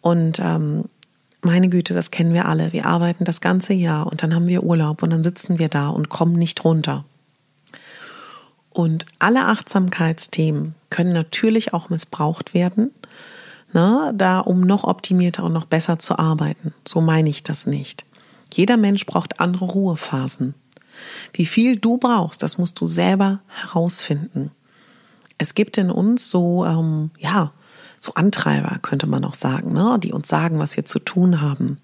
Und 0.01 0.39
ähm, 0.39 0.85
meine 1.41 1.69
Güte, 1.69 1.93
das 1.93 2.11
kennen 2.11 2.33
wir 2.33 2.45
alle. 2.45 2.73
Wir 2.73 2.85
arbeiten 2.85 3.23
das 3.23 3.41
ganze 3.41 3.73
Jahr 3.73 4.07
und 4.07 4.23
dann 4.23 4.35
haben 4.35 4.47
wir 4.47 4.63
Urlaub 4.63 5.03
und 5.03 5.11
dann 5.11 5.23
sitzen 5.23 5.59
wir 5.59 5.69
da 5.69 5.89
und 5.89 6.09
kommen 6.09 6.33
nicht 6.33 6.63
runter. 6.63 7.05
Und 8.69 9.05
alle 9.19 9.45
Achtsamkeitsthemen 9.45 10.75
können 10.89 11.13
natürlich 11.13 11.73
auch 11.73 11.89
missbraucht 11.89 12.53
werden 12.53 12.91
ne, 13.73 14.13
da 14.15 14.39
um 14.39 14.61
noch 14.61 14.83
optimierter 14.83 15.43
und 15.43 15.53
noch 15.53 15.65
besser 15.65 15.99
zu 15.99 16.17
arbeiten. 16.17 16.73
So 16.87 17.01
meine 17.01 17.29
ich 17.29 17.43
das 17.43 17.67
nicht. 17.67 18.05
Jeder 18.53 18.77
Mensch 18.77 19.05
braucht 19.05 19.39
andere 19.39 19.65
Ruhephasen. 19.65 20.53
Wie 21.33 21.45
viel 21.45 21.77
du 21.77 21.97
brauchst, 21.97 22.43
das 22.43 22.57
musst 22.57 22.79
du 22.79 22.85
selber 22.85 23.41
herausfinden. 23.47 24.51
Es 25.37 25.53
gibt 25.53 25.77
in 25.77 25.91
uns 25.91 26.29
so, 26.29 26.65
ähm, 26.65 27.11
ja, 27.19 27.51
so 27.99 28.13
Antreiber, 28.13 28.79
könnte 28.81 29.07
man 29.07 29.25
auch 29.25 29.35
sagen, 29.35 29.73
ne, 29.73 29.99
die 30.01 30.13
uns 30.13 30.27
sagen, 30.27 30.59
was 30.59 30.77
wir 30.77 30.85
zu 30.85 30.99
tun 30.99 31.41
haben. 31.41 31.79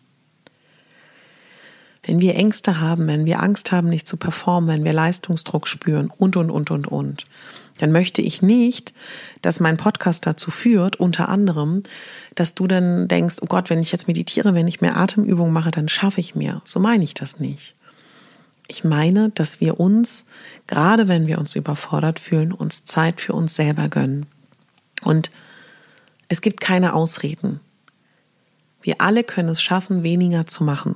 Wenn 2.05 2.19
wir 2.19 2.35
Ängste 2.35 2.81
haben, 2.81 3.07
wenn 3.07 3.25
wir 3.25 3.41
Angst 3.41 3.71
haben, 3.71 3.87
nicht 3.87 4.07
zu 4.07 4.17
performen, 4.17 4.69
wenn 4.69 4.83
wir 4.83 4.93
Leistungsdruck 4.93 5.67
spüren 5.67 6.11
und, 6.17 6.35
und, 6.35 6.51
und, 6.51 6.69
und, 6.69 6.87
und, 6.87 7.23
dann 7.79 7.91
möchte 7.91 8.21
ich 8.21 8.41
nicht, 8.41 8.93
dass 9.41 9.59
mein 9.59 9.77
Podcast 9.77 10.25
dazu 10.25 10.51
führt, 10.51 10.97
unter 10.97 11.29
anderem, 11.29 11.83
dass 12.35 12.55
du 12.55 12.67
dann 12.67 13.07
denkst, 13.07 13.37
oh 13.41 13.47
Gott, 13.47 13.69
wenn 13.69 13.79
ich 13.79 13.91
jetzt 13.91 14.07
meditiere, 14.07 14.53
wenn 14.53 14.67
ich 14.67 14.81
mehr 14.81 14.97
Atemübungen 14.97 15.53
mache, 15.53 15.71
dann 15.71 15.89
schaffe 15.89 16.19
ich 16.19 16.35
mehr. 16.35 16.61
So 16.65 16.79
meine 16.79 17.03
ich 17.03 17.13
das 17.13 17.39
nicht. 17.39 17.75
Ich 18.67 18.83
meine, 18.83 19.29
dass 19.29 19.59
wir 19.59 19.79
uns, 19.79 20.25
gerade 20.67 21.07
wenn 21.07 21.27
wir 21.27 21.37
uns 21.37 21.55
überfordert 21.55 22.19
fühlen, 22.19 22.51
uns 22.51 22.85
Zeit 22.85 23.21
für 23.21 23.33
uns 23.33 23.55
selber 23.55 23.89
gönnen. 23.89 24.25
Und 25.03 25.31
es 26.29 26.41
gibt 26.41 26.61
keine 26.61 26.93
Ausreden. 26.93 27.59
Wir 28.81 28.95
alle 28.99 29.23
können 29.23 29.49
es 29.49 29.61
schaffen, 29.61 30.03
weniger 30.03 30.45
zu 30.45 30.63
machen. 30.63 30.95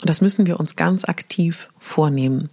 Und 0.00 0.08
das 0.08 0.20
müssen 0.20 0.46
wir 0.46 0.58
uns 0.60 0.76
ganz 0.76 1.04
aktiv 1.04 1.68
vornehmen. 1.78 2.50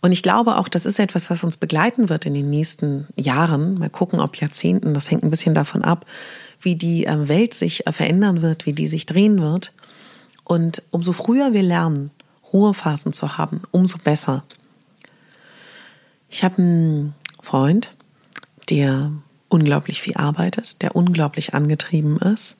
Und 0.00 0.10
ich 0.10 0.22
glaube 0.24 0.56
auch, 0.56 0.68
das 0.68 0.84
ist 0.84 0.98
etwas, 0.98 1.30
was 1.30 1.44
uns 1.44 1.56
begleiten 1.56 2.08
wird 2.08 2.26
in 2.26 2.34
den 2.34 2.50
nächsten 2.50 3.06
Jahren. 3.14 3.78
Mal 3.78 3.88
gucken, 3.88 4.18
ob 4.18 4.36
Jahrzehnten. 4.36 4.94
Das 4.94 5.10
hängt 5.10 5.22
ein 5.22 5.30
bisschen 5.30 5.54
davon 5.54 5.82
ab, 5.82 6.06
wie 6.60 6.74
die 6.74 7.04
ähm, 7.04 7.28
Welt 7.28 7.54
sich 7.54 7.86
äh, 7.86 7.92
verändern 7.92 8.42
wird, 8.42 8.66
wie 8.66 8.72
die 8.72 8.88
sich 8.88 9.06
drehen 9.06 9.40
wird. 9.40 9.72
Und 10.44 10.82
umso 10.90 11.12
früher 11.12 11.52
wir 11.52 11.62
lernen, 11.62 12.10
Ruhephasen 12.52 13.12
zu 13.12 13.38
haben, 13.38 13.62
umso 13.70 13.98
besser. 13.98 14.44
Ich 16.28 16.44
habe 16.44 16.58
einen 16.58 17.14
Freund, 17.40 17.90
der 18.70 19.12
unglaublich 19.48 20.00
viel 20.00 20.16
arbeitet, 20.16 20.80
der 20.82 20.96
unglaublich 20.96 21.54
angetrieben 21.54 22.18
ist. 22.18 22.56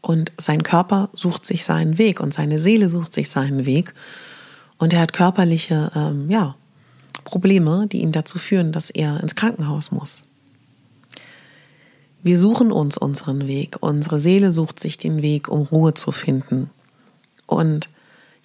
Und 0.00 0.32
sein 0.38 0.62
Körper 0.62 1.08
sucht 1.12 1.44
sich 1.44 1.64
seinen 1.64 1.98
Weg 1.98 2.20
und 2.20 2.32
seine 2.32 2.58
Seele 2.58 2.88
sucht 2.88 3.12
sich 3.12 3.30
seinen 3.30 3.66
Weg. 3.66 3.94
Und 4.78 4.92
er 4.92 5.00
hat 5.00 5.12
körperliche, 5.12 5.90
ähm, 5.94 6.30
ja, 6.30 6.54
Probleme, 7.24 7.86
die 7.88 8.00
ihn 8.00 8.12
dazu 8.12 8.38
führen, 8.38 8.72
dass 8.72 8.90
er 8.90 9.20
ins 9.20 9.34
Krankenhaus 9.34 9.90
muss. 9.90 10.24
Wir 12.22 12.38
suchen 12.38 12.72
uns 12.72 12.96
unseren 12.96 13.46
Weg. 13.46 13.76
Unsere 13.80 14.18
Seele 14.18 14.52
sucht 14.52 14.80
sich 14.80 14.98
den 14.98 15.22
Weg, 15.22 15.48
um 15.48 15.62
Ruhe 15.62 15.94
zu 15.94 16.12
finden. 16.12 16.70
Und 17.46 17.90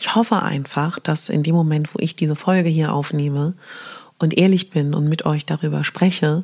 ich 0.04 0.16
hoffe 0.16 0.44
einfach, 0.44 1.00
dass 1.00 1.30
in 1.30 1.44
dem 1.44 1.56
Moment, 1.56 1.96
wo 1.96 2.00
ich 2.00 2.14
diese 2.14 2.36
Folge 2.36 2.68
hier 2.68 2.94
aufnehme 2.94 3.54
und 4.20 4.38
ehrlich 4.38 4.70
bin 4.70 4.94
und 4.94 5.08
mit 5.08 5.26
euch 5.26 5.46
darüber 5.46 5.86
spreche, 5.86 6.44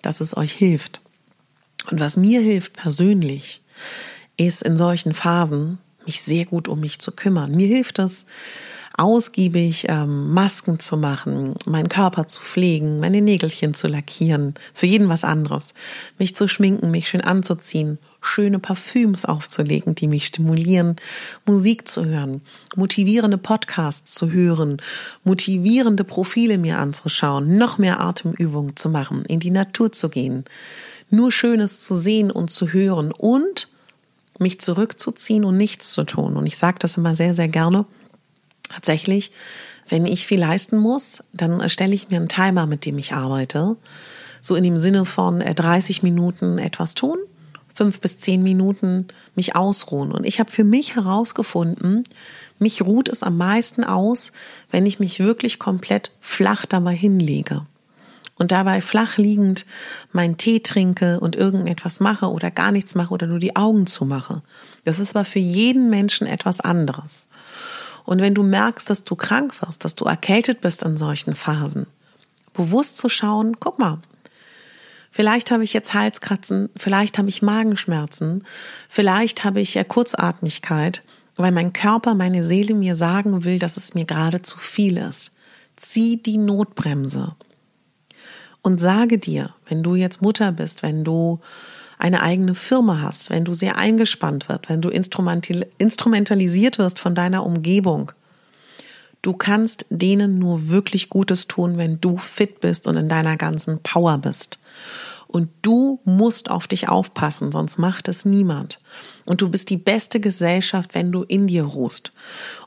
dass 0.00 0.20
es 0.20 0.36
euch 0.36 0.52
hilft. 0.52 1.00
Und 1.90 1.98
was 1.98 2.16
mir 2.16 2.40
hilft 2.40 2.74
persönlich, 2.74 3.62
ist 4.36 4.62
in 4.62 4.76
solchen 4.76 5.12
Phasen, 5.12 5.78
mich 6.06 6.22
sehr 6.22 6.44
gut 6.44 6.68
um 6.68 6.78
mich 6.78 7.00
zu 7.00 7.10
kümmern. 7.10 7.50
Mir 7.50 7.66
hilft 7.66 7.98
es, 7.98 8.26
ausgiebig 8.96 9.86
ähm, 9.88 10.32
Masken 10.32 10.78
zu 10.78 10.96
machen, 10.96 11.54
meinen 11.66 11.88
Körper 11.88 12.28
zu 12.28 12.40
pflegen, 12.40 13.00
meine 13.00 13.22
Nägelchen 13.22 13.74
zu 13.74 13.88
lackieren, 13.88 14.54
zu 14.72 14.86
jedem 14.86 15.08
was 15.08 15.24
anderes, 15.24 15.74
mich 16.16 16.36
zu 16.36 16.46
schminken, 16.46 16.92
mich 16.92 17.08
schön 17.08 17.22
anzuziehen, 17.22 17.98
schöne 18.28 18.58
Parfüms 18.58 19.24
aufzulegen, 19.24 19.94
die 19.94 20.06
mich 20.06 20.26
stimulieren, 20.26 20.96
Musik 21.46 21.88
zu 21.88 22.04
hören, 22.04 22.42
motivierende 22.76 23.38
Podcasts 23.38 24.14
zu 24.14 24.30
hören, 24.30 24.80
motivierende 25.24 26.04
Profile 26.04 26.58
mir 26.58 26.78
anzuschauen, 26.78 27.56
noch 27.56 27.78
mehr 27.78 28.00
Atemübungen 28.00 28.76
zu 28.76 28.90
machen, 28.90 29.24
in 29.24 29.40
die 29.40 29.50
Natur 29.50 29.92
zu 29.92 30.08
gehen, 30.08 30.44
nur 31.10 31.32
Schönes 31.32 31.80
zu 31.80 31.96
sehen 31.96 32.30
und 32.30 32.50
zu 32.50 32.72
hören 32.72 33.12
und 33.12 33.68
mich 34.38 34.60
zurückzuziehen 34.60 35.44
und 35.44 35.56
nichts 35.56 35.90
zu 35.90 36.04
tun. 36.04 36.36
Und 36.36 36.46
ich 36.46 36.56
sage 36.56 36.78
das 36.78 36.96
immer 36.96 37.14
sehr, 37.14 37.34
sehr 37.34 37.48
gerne. 37.48 37.86
Tatsächlich, 38.68 39.32
wenn 39.88 40.04
ich 40.06 40.26
viel 40.26 40.40
leisten 40.40 40.78
muss, 40.78 41.24
dann 41.32 41.68
stelle 41.70 41.94
ich 41.94 42.10
mir 42.10 42.16
einen 42.16 42.28
Timer, 42.28 42.66
mit 42.66 42.84
dem 42.84 42.98
ich 42.98 43.14
arbeite. 43.14 43.76
So 44.40 44.54
in 44.54 44.64
dem 44.64 44.76
Sinne 44.76 45.04
von 45.04 45.40
30 45.40 45.98
äh, 45.98 46.00
Minuten 46.04 46.58
etwas 46.58 46.94
tun, 46.94 47.18
fünf 47.78 48.00
bis 48.00 48.18
zehn 48.18 48.42
Minuten 48.42 49.06
mich 49.36 49.54
ausruhen. 49.54 50.10
Und 50.10 50.24
ich 50.24 50.40
habe 50.40 50.50
für 50.50 50.64
mich 50.64 50.96
herausgefunden, 50.96 52.02
mich 52.58 52.82
ruht 52.82 53.08
es 53.08 53.22
am 53.22 53.36
meisten 53.36 53.84
aus, 53.84 54.32
wenn 54.72 54.84
ich 54.84 54.98
mich 54.98 55.20
wirklich 55.20 55.60
komplett 55.60 56.10
flach 56.20 56.66
dabei 56.66 56.94
hinlege 56.94 57.64
und 58.36 58.50
dabei 58.50 58.80
flach 58.80 59.16
liegend 59.16 59.64
meinen 60.10 60.36
Tee 60.36 60.58
trinke 60.58 61.20
und 61.20 61.36
irgendetwas 61.36 62.00
mache 62.00 62.30
oder 62.30 62.50
gar 62.50 62.72
nichts 62.72 62.96
mache 62.96 63.14
oder 63.14 63.28
nur 63.28 63.38
die 63.38 63.54
Augen 63.54 63.86
zumache. 63.86 64.42
Das 64.84 64.98
ist 64.98 65.14
aber 65.14 65.24
für 65.24 65.38
jeden 65.38 65.88
Menschen 65.88 66.26
etwas 66.26 66.60
anderes. 66.60 67.28
Und 68.04 68.20
wenn 68.20 68.34
du 68.34 68.42
merkst, 68.42 68.90
dass 68.90 69.04
du 69.04 69.14
krank 69.14 69.62
wirst, 69.62 69.84
dass 69.84 69.94
du 69.94 70.04
erkältet 70.04 70.60
bist 70.60 70.82
in 70.82 70.96
solchen 70.96 71.36
Phasen, 71.36 71.86
bewusst 72.54 72.96
zu 72.96 73.08
schauen, 73.08 73.60
guck 73.60 73.78
mal, 73.78 73.98
vielleicht 75.18 75.50
habe 75.50 75.64
ich 75.64 75.72
jetzt 75.72 75.94
Halskratzen, 75.94 76.68
vielleicht 76.76 77.18
habe 77.18 77.28
ich 77.28 77.42
Magenschmerzen, 77.42 78.44
vielleicht 78.88 79.42
habe 79.42 79.60
ich 79.60 79.76
Kurzatmigkeit, 79.88 81.02
weil 81.34 81.50
mein 81.50 81.72
Körper, 81.72 82.14
meine 82.14 82.44
Seele 82.44 82.72
mir 82.72 82.94
sagen 82.94 83.44
will, 83.44 83.58
dass 83.58 83.76
es 83.76 83.94
mir 83.94 84.04
gerade 84.04 84.42
zu 84.42 84.58
viel 84.58 84.96
ist. 84.96 85.32
Zieh 85.74 86.22
die 86.22 86.38
Notbremse 86.38 87.34
und 88.62 88.80
sage 88.80 89.18
dir, 89.18 89.52
wenn 89.68 89.82
du 89.82 89.96
jetzt 89.96 90.22
Mutter 90.22 90.52
bist, 90.52 90.84
wenn 90.84 91.02
du 91.02 91.40
eine 91.98 92.22
eigene 92.22 92.54
Firma 92.54 93.02
hast, 93.02 93.28
wenn 93.28 93.44
du 93.44 93.54
sehr 93.54 93.76
eingespannt 93.76 94.48
wird, 94.48 94.68
wenn 94.68 94.80
du 94.80 94.88
instrumentalisiert 94.88 96.78
wirst 96.78 97.00
von 97.00 97.16
deiner 97.16 97.44
Umgebung, 97.44 98.12
du 99.22 99.32
kannst 99.32 99.86
denen 99.90 100.38
nur 100.38 100.68
wirklich 100.68 101.10
Gutes 101.10 101.48
tun, 101.48 101.76
wenn 101.76 102.00
du 102.00 102.18
fit 102.18 102.60
bist 102.60 102.86
und 102.86 102.96
in 102.96 103.08
deiner 103.08 103.36
ganzen 103.36 103.80
Power 103.82 104.18
bist. 104.18 104.58
Und 105.26 105.50
du 105.60 106.00
musst 106.04 106.50
auf 106.50 106.66
dich 106.66 106.88
aufpassen, 106.88 107.52
sonst 107.52 107.78
macht 107.78 108.08
es 108.08 108.24
niemand. 108.24 108.78
Und 109.26 109.42
du 109.42 109.50
bist 109.50 109.68
die 109.68 109.76
beste 109.76 110.20
Gesellschaft, 110.20 110.94
wenn 110.94 111.12
du 111.12 111.22
in 111.22 111.46
dir 111.46 111.64
ruhst. 111.64 112.12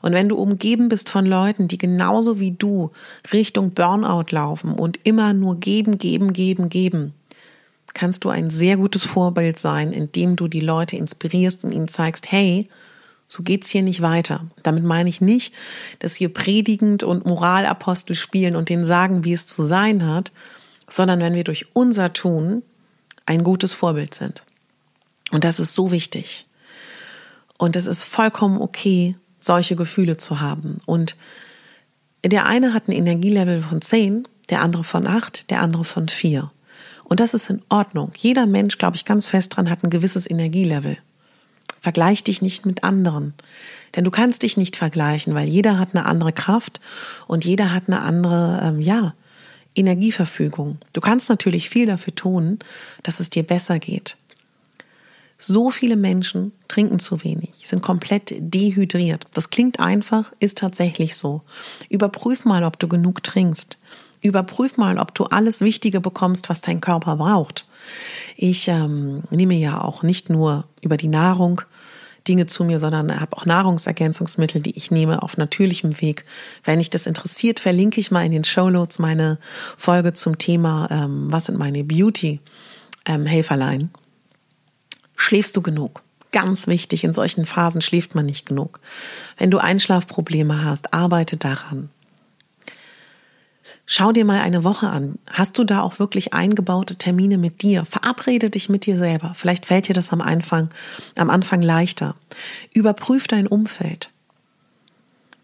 Und 0.00 0.12
wenn 0.12 0.28
du 0.28 0.36
umgeben 0.36 0.88
bist 0.88 1.08
von 1.08 1.26
Leuten, 1.26 1.66
die 1.66 1.78
genauso 1.78 2.38
wie 2.38 2.52
du 2.52 2.92
Richtung 3.32 3.72
Burnout 3.72 4.26
laufen 4.30 4.74
und 4.74 5.00
immer 5.02 5.32
nur 5.32 5.58
geben, 5.58 5.98
geben, 5.98 6.32
geben, 6.32 6.68
geben, 6.68 7.14
kannst 7.94 8.24
du 8.24 8.28
ein 8.28 8.50
sehr 8.50 8.76
gutes 8.76 9.04
Vorbild 9.04 9.58
sein, 9.58 9.92
indem 9.92 10.36
du 10.36 10.46
die 10.46 10.60
Leute 10.60 10.96
inspirierst 10.96 11.64
und 11.64 11.72
ihnen 11.72 11.88
zeigst, 11.88 12.30
hey, 12.30 12.68
so 13.32 13.42
geht's 13.42 13.70
hier 13.70 13.82
nicht 13.82 14.02
weiter. 14.02 14.46
Damit 14.62 14.84
meine 14.84 15.08
ich 15.08 15.20
nicht, 15.20 15.54
dass 15.98 16.20
wir 16.20 16.32
predigend 16.32 17.02
und 17.02 17.24
Moralapostel 17.24 18.14
spielen 18.14 18.56
und 18.56 18.68
denen 18.68 18.84
sagen, 18.84 19.24
wie 19.24 19.32
es 19.32 19.46
zu 19.46 19.64
sein 19.64 20.06
hat, 20.06 20.32
sondern 20.88 21.20
wenn 21.20 21.34
wir 21.34 21.44
durch 21.44 21.66
unser 21.74 22.12
Tun 22.12 22.62
ein 23.24 23.42
gutes 23.42 23.72
Vorbild 23.72 24.14
sind. 24.14 24.42
Und 25.30 25.44
das 25.44 25.58
ist 25.58 25.74
so 25.74 25.90
wichtig. 25.90 26.46
Und 27.56 27.76
es 27.76 27.86
ist 27.86 28.04
vollkommen 28.04 28.60
okay, 28.60 29.16
solche 29.38 29.76
Gefühle 29.76 30.16
zu 30.16 30.40
haben. 30.40 30.78
Und 30.84 31.16
der 32.24 32.46
eine 32.46 32.74
hat 32.74 32.88
ein 32.88 32.92
Energielevel 32.92 33.62
von 33.62 33.80
10, 33.80 34.28
der 34.50 34.60
andere 34.60 34.84
von 34.84 35.06
8, 35.06 35.50
der 35.50 35.62
andere 35.62 35.84
von 35.84 36.08
4. 36.08 36.50
Und 37.04 37.20
das 37.20 37.34
ist 37.34 37.50
in 37.50 37.62
Ordnung. 37.68 38.12
Jeder 38.16 38.46
Mensch, 38.46 38.78
glaube 38.78 38.96
ich, 38.96 39.04
ganz 39.04 39.26
fest 39.26 39.56
dran, 39.56 39.70
hat 39.70 39.82
ein 39.82 39.90
gewisses 39.90 40.28
Energielevel. 40.28 40.98
Vergleich 41.82 42.22
dich 42.22 42.40
nicht 42.42 42.64
mit 42.64 42.84
anderen. 42.84 43.34
Denn 43.96 44.04
du 44.04 44.10
kannst 44.10 44.44
dich 44.44 44.56
nicht 44.56 44.76
vergleichen, 44.76 45.34
weil 45.34 45.48
jeder 45.48 45.78
hat 45.78 45.90
eine 45.92 46.06
andere 46.06 46.32
Kraft 46.32 46.80
und 47.26 47.44
jeder 47.44 47.72
hat 47.72 47.84
eine 47.88 48.00
andere, 48.00 48.60
ähm, 48.62 48.80
ja, 48.80 49.14
Energieverfügung. 49.74 50.78
Du 50.92 51.00
kannst 51.00 51.28
natürlich 51.28 51.68
viel 51.68 51.86
dafür 51.86 52.14
tun, 52.14 52.58
dass 53.02 53.20
es 53.20 53.30
dir 53.30 53.42
besser 53.42 53.78
geht. 53.78 54.16
So 55.38 55.70
viele 55.70 55.96
Menschen 55.96 56.52
trinken 56.68 57.00
zu 57.00 57.24
wenig, 57.24 57.50
sind 57.64 57.82
komplett 57.82 58.32
dehydriert. 58.38 59.26
Das 59.34 59.50
klingt 59.50 59.80
einfach, 59.80 60.30
ist 60.38 60.58
tatsächlich 60.58 61.16
so. 61.16 61.42
Überprüf 61.88 62.44
mal, 62.44 62.62
ob 62.62 62.78
du 62.78 62.86
genug 62.86 63.24
trinkst. 63.24 63.76
Überprüf 64.20 64.76
mal, 64.76 64.98
ob 64.98 65.16
du 65.16 65.24
alles 65.24 65.60
Wichtige 65.60 66.00
bekommst, 66.00 66.48
was 66.48 66.60
dein 66.60 66.80
Körper 66.80 67.16
braucht. 67.16 67.66
Ich 68.36 68.68
ähm, 68.68 69.24
nehme 69.30 69.54
ja 69.54 69.80
auch 69.80 70.04
nicht 70.04 70.30
nur 70.30 70.64
über 70.80 70.96
die 70.96 71.08
Nahrung 71.08 71.62
Dinge 72.28 72.46
zu 72.46 72.64
mir, 72.64 72.78
sondern 72.78 73.20
habe 73.20 73.36
auch 73.36 73.46
Nahrungsergänzungsmittel, 73.46 74.60
die 74.60 74.76
ich 74.76 74.90
nehme 74.90 75.22
auf 75.22 75.36
natürlichem 75.36 76.00
Weg. 76.00 76.24
Wenn 76.64 76.78
dich 76.78 76.90
das 76.90 77.06
interessiert, 77.06 77.60
verlinke 77.60 78.00
ich 78.00 78.10
mal 78.10 78.24
in 78.24 78.32
den 78.32 78.44
Show 78.44 78.70
Notes 78.70 78.98
meine 78.98 79.38
Folge 79.76 80.12
zum 80.12 80.38
Thema, 80.38 80.88
ähm, 80.90 81.26
was 81.30 81.46
sind 81.46 81.58
meine 81.58 81.84
Beauty-Helferlein. 81.84 83.80
Ähm, 83.80 83.90
Schläfst 85.14 85.56
du 85.56 85.62
genug? 85.62 86.02
Ganz 86.32 86.66
wichtig, 86.66 87.04
in 87.04 87.12
solchen 87.12 87.46
Phasen 87.46 87.80
schläft 87.80 88.14
man 88.14 88.26
nicht 88.26 88.44
genug. 88.46 88.80
Wenn 89.36 89.50
du 89.50 89.58
Einschlafprobleme 89.58 90.64
hast, 90.64 90.92
arbeite 90.92 91.36
daran. 91.36 91.90
Schau 93.84 94.12
dir 94.12 94.24
mal 94.24 94.40
eine 94.40 94.64
Woche 94.64 94.88
an. 94.88 95.18
Hast 95.30 95.58
du 95.58 95.64
da 95.64 95.82
auch 95.82 95.98
wirklich 95.98 96.32
eingebaute 96.32 96.96
Termine 96.96 97.36
mit 97.36 97.62
dir? 97.62 97.84
Verabrede 97.84 98.48
dich 98.48 98.68
mit 98.68 98.86
dir 98.86 98.96
selber. 98.96 99.32
Vielleicht 99.34 99.66
fällt 99.66 99.88
dir 99.88 99.94
das 99.94 100.12
am 100.12 100.20
Anfang, 100.20 100.70
am 101.18 101.30
Anfang 101.30 101.62
leichter. 101.62 102.14
Überprüf 102.72 103.26
dein 103.26 103.46
Umfeld. 103.46 104.10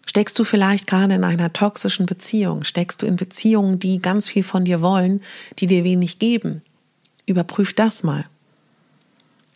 Steckst 0.07 0.39
du 0.39 0.45
vielleicht 0.45 0.87
gerade 0.87 1.15
in 1.15 1.25
einer 1.25 1.53
toxischen 1.53 2.07
Beziehung? 2.07 2.65
Steckst 2.65 3.03
du 3.03 3.07
in 3.07 3.17
Beziehungen, 3.17 3.79
die 3.79 3.99
ganz 3.99 4.29
viel 4.29 4.43
von 4.43 4.65
dir 4.65 4.81
wollen, 4.81 5.21
die 5.59 5.67
dir 5.67 5.85
wenig 5.85 6.19
geben? 6.19 6.63
Überprüf 7.27 7.75
das 7.75 8.05
mal. 8.05 8.25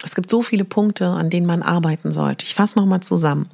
Es 0.05 0.15
gibt 0.15 0.29
so 0.29 0.43
viele 0.43 0.65
Punkte, 0.65 1.07
an 1.07 1.31
denen 1.31 1.47
man 1.47 1.63
arbeiten 1.63 2.13
sollte. 2.13 2.45
Ich 2.45 2.55
fasse 2.55 2.79
nochmal 2.79 3.01
zusammen. 3.01 3.49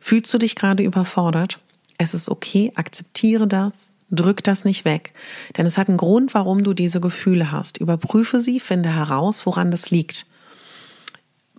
Fühlst 0.00 0.34
du 0.34 0.38
dich 0.38 0.56
gerade 0.56 0.82
überfordert? 0.82 1.58
Es 1.96 2.12
ist 2.12 2.28
okay, 2.28 2.72
akzeptiere 2.74 3.46
das, 3.46 3.91
Drück 4.14 4.44
das 4.44 4.66
nicht 4.66 4.84
weg, 4.84 5.14
denn 5.56 5.64
es 5.64 5.78
hat 5.78 5.88
einen 5.88 5.96
Grund, 5.96 6.34
warum 6.34 6.64
du 6.64 6.74
diese 6.74 7.00
Gefühle 7.00 7.50
hast. 7.50 7.78
Überprüfe 7.78 8.42
sie, 8.42 8.60
finde 8.60 8.94
heraus, 8.94 9.46
woran 9.46 9.70
das 9.70 9.90
liegt. 9.90 10.26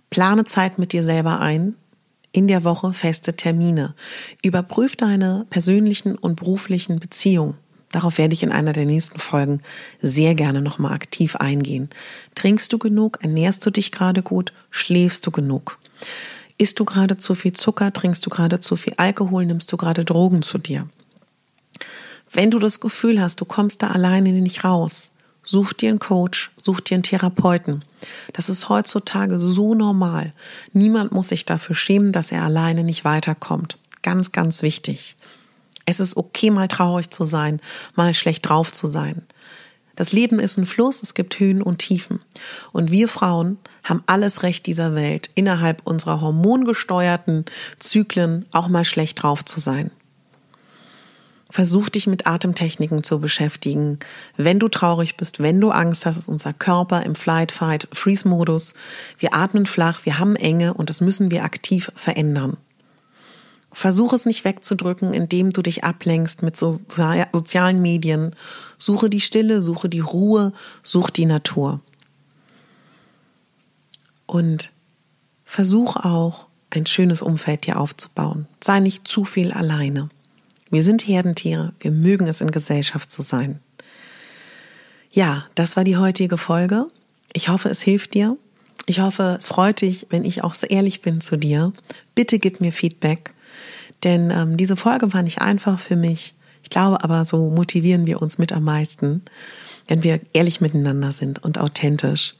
Plane 0.08 0.44
Zeit 0.44 0.78
mit 0.78 0.92
dir 0.92 1.02
selber 1.02 1.40
ein, 1.40 1.74
in 2.30 2.46
der 2.46 2.62
Woche 2.62 2.92
feste 2.92 3.34
Termine. 3.34 3.94
Überprüf 4.42 4.94
deine 4.94 5.46
persönlichen 5.50 6.16
und 6.16 6.36
beruflichen 6.36 7.00
Beziehungen. 7.00 7.56
Darauf 7.90 8.18
werde 8.18 8.34
ich 8.34 8.44
in 8.44 8.52
einer 8.52 8.72
der 8.72 8.86
nächsten 8.86 9.18
Folgen 9.18 9.60
sehr 10.00 10.36
gerne 10.36 10.60
nochmal 10.60 10.92
aktiv 10.92 11.34
eingehen. 11.36 11.90
Trinkst 12.36 12.72
du 12.72 12.78
genug? 12.78 13.18
Ernährst 13.22 13.66
du 13.66 13.70
dich 13.70 13.90
gerade 13.90 14.22
gut? 14.22 14.52
Schläfst 14.70 15.26
du 15.26 15.32
genug? 15.32 15.78
Isst 16.56 16.78
du 16.78 16.84
gerade 16.84 17.16
zu 17.16 17.34
viel 17.34 17.52
Zucker? 17.52 17.92
Trinkst 17.92 18.24
du 18.24 18.30
gerade 18.30 18.60
zu 18.60 18.76
viel 18.76 18.94
Alkohol? 18.96 19.44
Nimmst 19.44 19.72
du 19.72 19.76
gerade 19.76 20.04
Drogen 20.04 20.42
zu 20.42 20.58
dir? 20.58 20.88
Wenn 22.34 22.50
du 22.50 22.58
das 22.58 22.80
Gefühl 22.80 23.22
hast, 23.22 23.40
du 23.40 23.44
kommst 23.44 23.80
da 23.82 23.92
alleine 23.92 24.32
nicht 24.32 24.64
raus, 24.64 25.12
such 25.44 25.72
dir 25.72 25.90
einen 25.90 26.00
Coach, 26.00 26.50
such 26.60 26.80
dir 26.80 26.96
einen 26.96 27.04
Therapeuten. 27.04 27.84
Das 28.32 28.48
ist 28.48 28.68
heutzutage 28.68 29.38
so 29.38 29.74
normal. 29.74 30.32
Niemand 30.72 31.12
muss 31.12 31.28
sich 31.28 31.44
dafür 31.44 31.76
schämen, 31.76 32.10
dass 32.10 32.32
er 32.32 32.42
alleine 32.42 32.82
nicht 32.82 33.04
weiterkommt. 33.04 33.78
Ganz, 34.02 34.32
ganz 34.32 34.62
wichtig. 34.62 35.14
Es 35.86 36.00
ist 36.00 36.16
okay, 36.16 36.50
mal 36.50 36.66
traurig 36.66 37.10
zu 37.10 37.22
sein, 37.22 37.60
mal 37.94 38.14
schlecht 38.14 38.48
drauf 38.48 38.72
zu 38.72 38.88
sein. 38.88 39.22
Das 39.94 40.10
Leben 40.10 40.40
ist 40.40 40.56
ein 40.56 40.66
Fluss, 40.66 41.02
es 41.02 41.14
gibt 41.14 41.38
Höhen 41.38 41.62
und 41.62 41.78
Tiefen. 41.78 42.20
Und 42.72 42.90
wir 42.90 43.06
Frauen 43.06 43.58
haben 43.84 44.02
alles 44.06 44.42
Recht 44.42 44.66
dieser 44.66 44.96
Welt, 44.96 45.30
innerhalb 45.36 45.82
unserer 45.84 46.20
hormongesteuerten 46.20 47.44
Zyklen 47.78 48.44
auch 48.50 48.66
mal 48.66 48.84
schlecht 48.84 49.22
drauf 49.22 49.44
zu 49.44 49.60
sein. 49.60 49.92
Versuch 51.50 51.88
dich 51.88 52.06
mit 52.06 52.26
Atemtechniken 52.26 53.04
zu 53.04 53.20
beschäftigen. 53.20 53.98
Wenn 54.36 54.58
du 54.58 54.68
traurig 54.68 55.16
bist, 55.16 55.40
wenn 55.40 55.60
du 55.60 55.70
Angst 55.70 56.06
hast, 56.06 56.16
ist 56.16 56.28
unser 56.28 56.52
Körper 56.52 57.02
im 57.02 57.14
Flight, 57.14 57.52
Fight, 57.52 57.88
Freeze 57.92 58.26
Modus. 58.26 58.74
Wir 59.18 59.34
atmen 59.34 59.66
flach, 59.66 60.04
wir 60.04 60.18
haben 60.18 60.36
Enge 60.36 60.74
und 60.74 60.88
das 60.90 61.00
müssen 61.00 61.30
wir 61.30 61.44
aktiv 61.44 61.92
verändern. 61.94 62.56
Versuch 63.72 64.12
es 64.12 64.24
nicht 64.24 64.44
wegzudrücken, 64.44 65.12
indem 65.12 65.50
du 65.50 65.60
dich 65.60 65.84
ablenkst 65.84 66.42
mit 66.42 66.56
so 66.56 66.70
sozialen 66.70 67.82
Medien. 67.82 68.34
Suche 68.78 69.10
die 69.10 69.20
Stille, 69.20 69.60
suche 69.60 69.88
die 69.88 70.00
Ruhe, 70.00 70.52
such 70.82 71.10
die 71.10 71.26
Natur. 71.26 71.80
Und 74.26 74.72
versuch 75.44 75.96
auch, 75.96 76.46
ein 76.70 76.86
schönes 76.86 77.22
Umfeld 77.22 77.66
dir 77.66 77.78
aufzubauen. 77.78 78.46
Sei 78.62 78.80
nicht 78.80 79.06
zu 79.06 79.24
viel 79.24 79.52
alleine. 79.52 80.08
Wir 80.74 80.82
sind 80.82 81.06
Herdentiere, 81.06 81.72
wir 81.78 81.92
mögen 81.92 82.26
es 82.26 82.40
in 82.40 82.50
Gesellschaft 82.50 83.08
zu 83.12 83.22
sein. 83.22 83.60
Ja, 85.12 85.44
das 85.54 85.76
war 85.76 85.84
die 85.84 85.96
heutige 85.96 86.36
Folge. 86.36 86.88
Ich 87.32 87.48
hoffe, 87.48 87.68
es 87.68 87.80
hilft 87.80 88.14
dir. 88.14 88.36
Ich 88.86 88.98
hoffe, 88.98 89.36
es 89.38 89.46
freut 89.46 89.82
dich, 89.82 90.08
wenn 90.10 90.24
ich 90.24 90.42
auch 90.42 90.54
so 90.54 90.66
ehrlich 90.66 91.00
bin 91.00 91.20
zu 91.20 91.36
dir. 91.36 91.72
Bitte 92.16 92.40
gib 92.40 92.60
mir 92.60 92.72
Feedback, 92.72 93.30
denn 94.02 94.32
ähm, 94.32 94.56
diese 94.56 94.76
Folge 94.76 95.14
war 95.14 95.22
nicht 95.22 95.40
einfach 95.40 95.78
für 95.78 95.94
mich. 95.94 96.34
Ich 96.64 96.70
glaube 96.70 97.04
aber, 97.04 97.24
so 97.24 97.50
motivieren 97.50 98.04
wir 98.04 98.20
uns 98.20 98.38
mit 98.38 98.52
am 98.52 98.64
meisten, 98.64 99.22
wenn 99.86 100.02
wir 100.02 100.18
ehrlich 100.32 100.60
miteinander 100.60 101.12
sind 101.12 101.40
und 101.40 101.56
authentisch. 101.56 102.34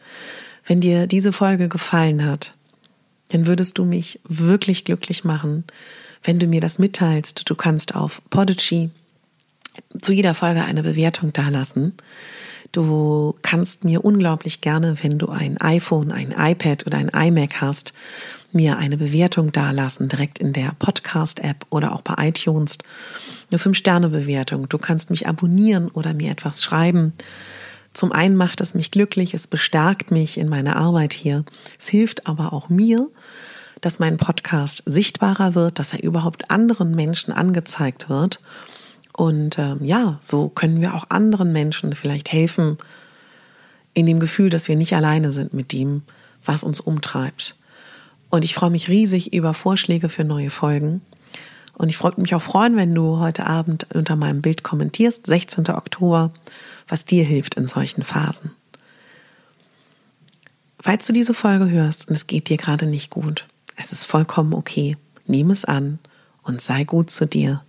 Wenn 0.66 0.80
dir 0.80 1.06
diese 1.06 1.32
Folge 1.32 1.68
gefallen 1.68 2.26
hat, 2.26 2.52
dann 3.28 3.46
würdest 3.46 3.78
du 3.78 3.84
mich 3.84 4.18
wirklich 4.24 4.84
glücklich 4.84 5.22
machen, 5.22 5.62
wenn 6.24 6.38
du 6.38 6.46
mir 6.46 6.60
das 6.60 6.78
mitteilst. 6.78 7.48
Du 7.48 7.54
kannst 7.54 7.94
auf 7.94 8.20
Podigy 8.30 8.90
zu 10.00 10.12
jeder 10.12 10.34
Folge 10.34 10.64
eine 10.64 10.82
Bewertung 10.82 11.32
dalassen. 11.32 11.94
Du 12.72 13.36
kannst 13.42 13.84
mir 13.84 14.04
unglaublich 14.04 14.60
gerne, 14.60 14.96
wenn 15.02 15.18
du 15.18 15.28
ein 15.28 15.60
iPhone, 15.60 16.10
ein 16.10 16.34
iPad 16.36 16.86
oder 16.86 16.98
ein 16.98 17.08
iMac 17.08 17.60
hast, 17.60 17.92
mir 18.50 18.78
eine 18.78 18.96
Bewertung 18.96 19.52
dalassen, 19.52 20.08
direkt 20.08 20.38
in 20.38 20.52
der 20.52 20.72
Podcast-App 20.78 21.66
oder 21.70 21.92
auch 21.92 22.00
bei 22.00 22.28
iTunes. 22.28 22.78
Eine 23.50 23.58
Fünf-Sterne-Bewertung. 23.58 24.68
Du 24.68 24.78
kannst 24.78 25.10
mich 25.10 25.28
abonnieren 25.28 25.88
oder 25.88 26.14
mir 26.14 26.32
etwas 26.32 26.64
schreiben. 26.64 27.12
Zum 27.92 28.10
einen 28.10 28.34
macht 28.34 28.60
es 28.60 28.74
mich 28.74 28.90
glücklich, 28.90 29.34
es 29.34 29.46
bestärkt 29.46 30.10
mich 30.10 30.36
in 30.36 30.48
meiner 30.48 30.74
Arbeit 30.74 31.12
hier. 31.12 31.44
Es 31.78 31.86
hilft 31.86 32.26
aber 32.26 32.52
auch 32.52 32.68
mir, 32.68 33.08
dass 33.84 33.98
mein 33.98 34.16
Podcast 34.16 34.82
sichtbarer 34.86 35.54
wird, 35.54 35.78
dass 35.78 35.92
er 35.92 36.02
überhaupt 36.02 36.50
anderen 36.50 36.94
Menschen 36.94 37.32
angezeigt 37.32 38.08
wird. 38.08 38.40
Und 39.12 39.58
ähm, 39.58 39.84
ja, 39.84 40.18
so 40.22 40.48
können 40.48 40.80
wir 40.80 40.94
auch 40.94 41.10
anderen 41.10 41.52
Menschen 41.52 41.94
vielleicht 41.94 42.32
helfen, 42.32 42.78
in 43.92 44.06
dem 44.06 44.20
Gefühl, 44.20 44.48
dass 44.48 44.68
wir 44.68 44.76
nicht 44.76 44.96
alleine 44.96 45.32
sind 45.32 45.52
mit 45.52 45.72
dem, 45.72 46.02
was 46.44 46.64
uns 46.64 46.80
umtreibt. 46.80 47.56
Und 48.30 48.44
ich 48.44 48.54
freue 48.54 48.70
mich 48.70 48.88
riesig 48.88 49.32
über 49.34 49.54
Vorschläge 49.54 50.08
für 50.08 50.24
neue 50.24 50.50
Folgen. 50.50 51.02
Und 51.74 51.88
ich 51.90 51.96
freue 51.96 52.14
mich 52.16 52.34
auch 52.34 52.42
freuen, 52.42 52.76
wenn 52.76 52.94
du 52.94 53.18
heute 53.18 53.46
Abend 53.46 53.86
unter 53.94 54.16
meinem 54.16 54.42
Bild 54.42 54.62
kommentierst, 54.62 55.26
16. 55.26 55.68
Oktober, 55.68 56.32
was 56.88 57.04
dir 57.04 57.24
hilft 57.24 57.56
in 57.56 57.66
solchen 57.66 58.02
Phasen. 58.02 58.50
Falls 60.80 61.06
du 61.06 61.12
diese 61.12 61.34
Folge 61.34 61.70
hörst 61.70 62.08
und 62.08 62.14
es 62.14 62.26
geht 62.26 62.48
dir 62.48 62.56
gerade 62.56 62.86
nicht 62.86 63.10
gut, 63.10 63.46
es 63.76 63.92
ist 63.92 64.04
vollkommen 64.04 64.52
okay. 64.52 64.96
Nimm 65.26 65.50
es 65.50 65.64
an 65.64 65.98
und 66.42 66.60
sei 66.60 66.84
gut 66.84 67.10
zu 67.10 67.26
dir. 67.26 67.64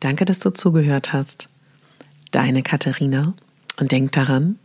Danke, 0.00 0.24
dass 0.24 0.38
du 0.38 0.50
zugehört 0.50 1.12
hast. 1.12 1.48
Deine 2.30 2.62
Katharina. 2.62 3.34
Und 3.78 3.90
denk 3.90 4.12
daran, 4.12 4.58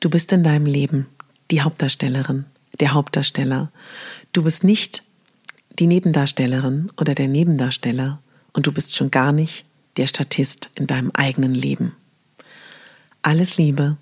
du 0.00 0.10
bist 0.10 0.32
in 0.32 0.42
deinem 0.42 0.66
Leben 0.66 1.06
die 1.50 1.62
Hauptdarstellerin, 1.62 2.46
der 2.80 2.92
Hauptdarsteller. 2.92 3.70
Du 4.32 4.42
bist 4.42 4.64
nicht 4.64 5.04
die 5.78 5.86
Nebendarstellerin 5.86 6.90
oder 6.98 7.14
der 7.14 7.28
Nebendarsteller 7.28 8.20
und 8.52 8.66
du 8.66 8.72
bist 8.72 8.96
schon 8.96 9.10
gar 9.10 9.32
nicht 9.32 9.64
der 9.96 10.06
Statist 10.06 10.70
in 10.74 10.86
deinem 10.86 11.10
eigenen 11.12 11.54
Leben. 11.54 11.94
Alles 13.22 13.56
Liebe, 13.56 13.96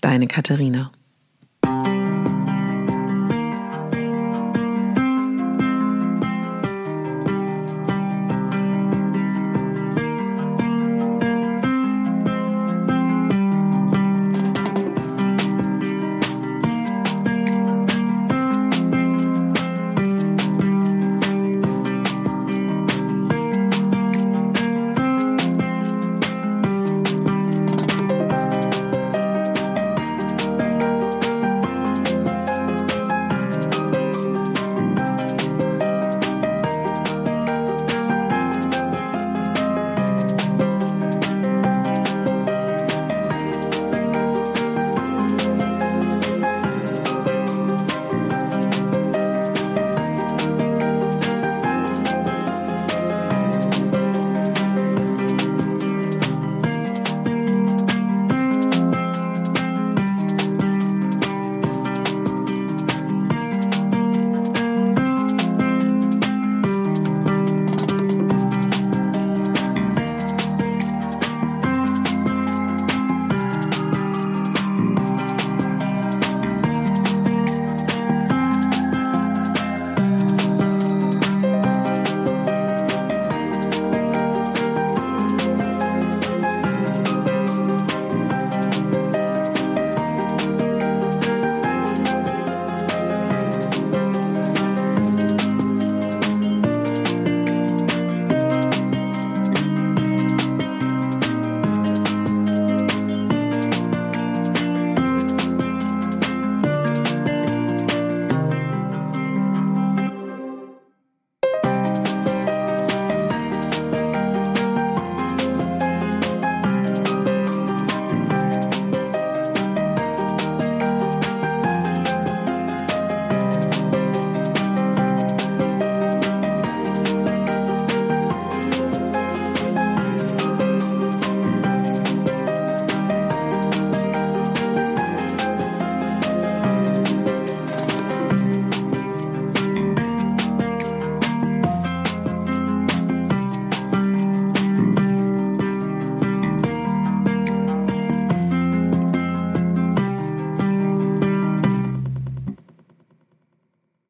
deine 0.00 0.26
Katharina. 0.26 0.92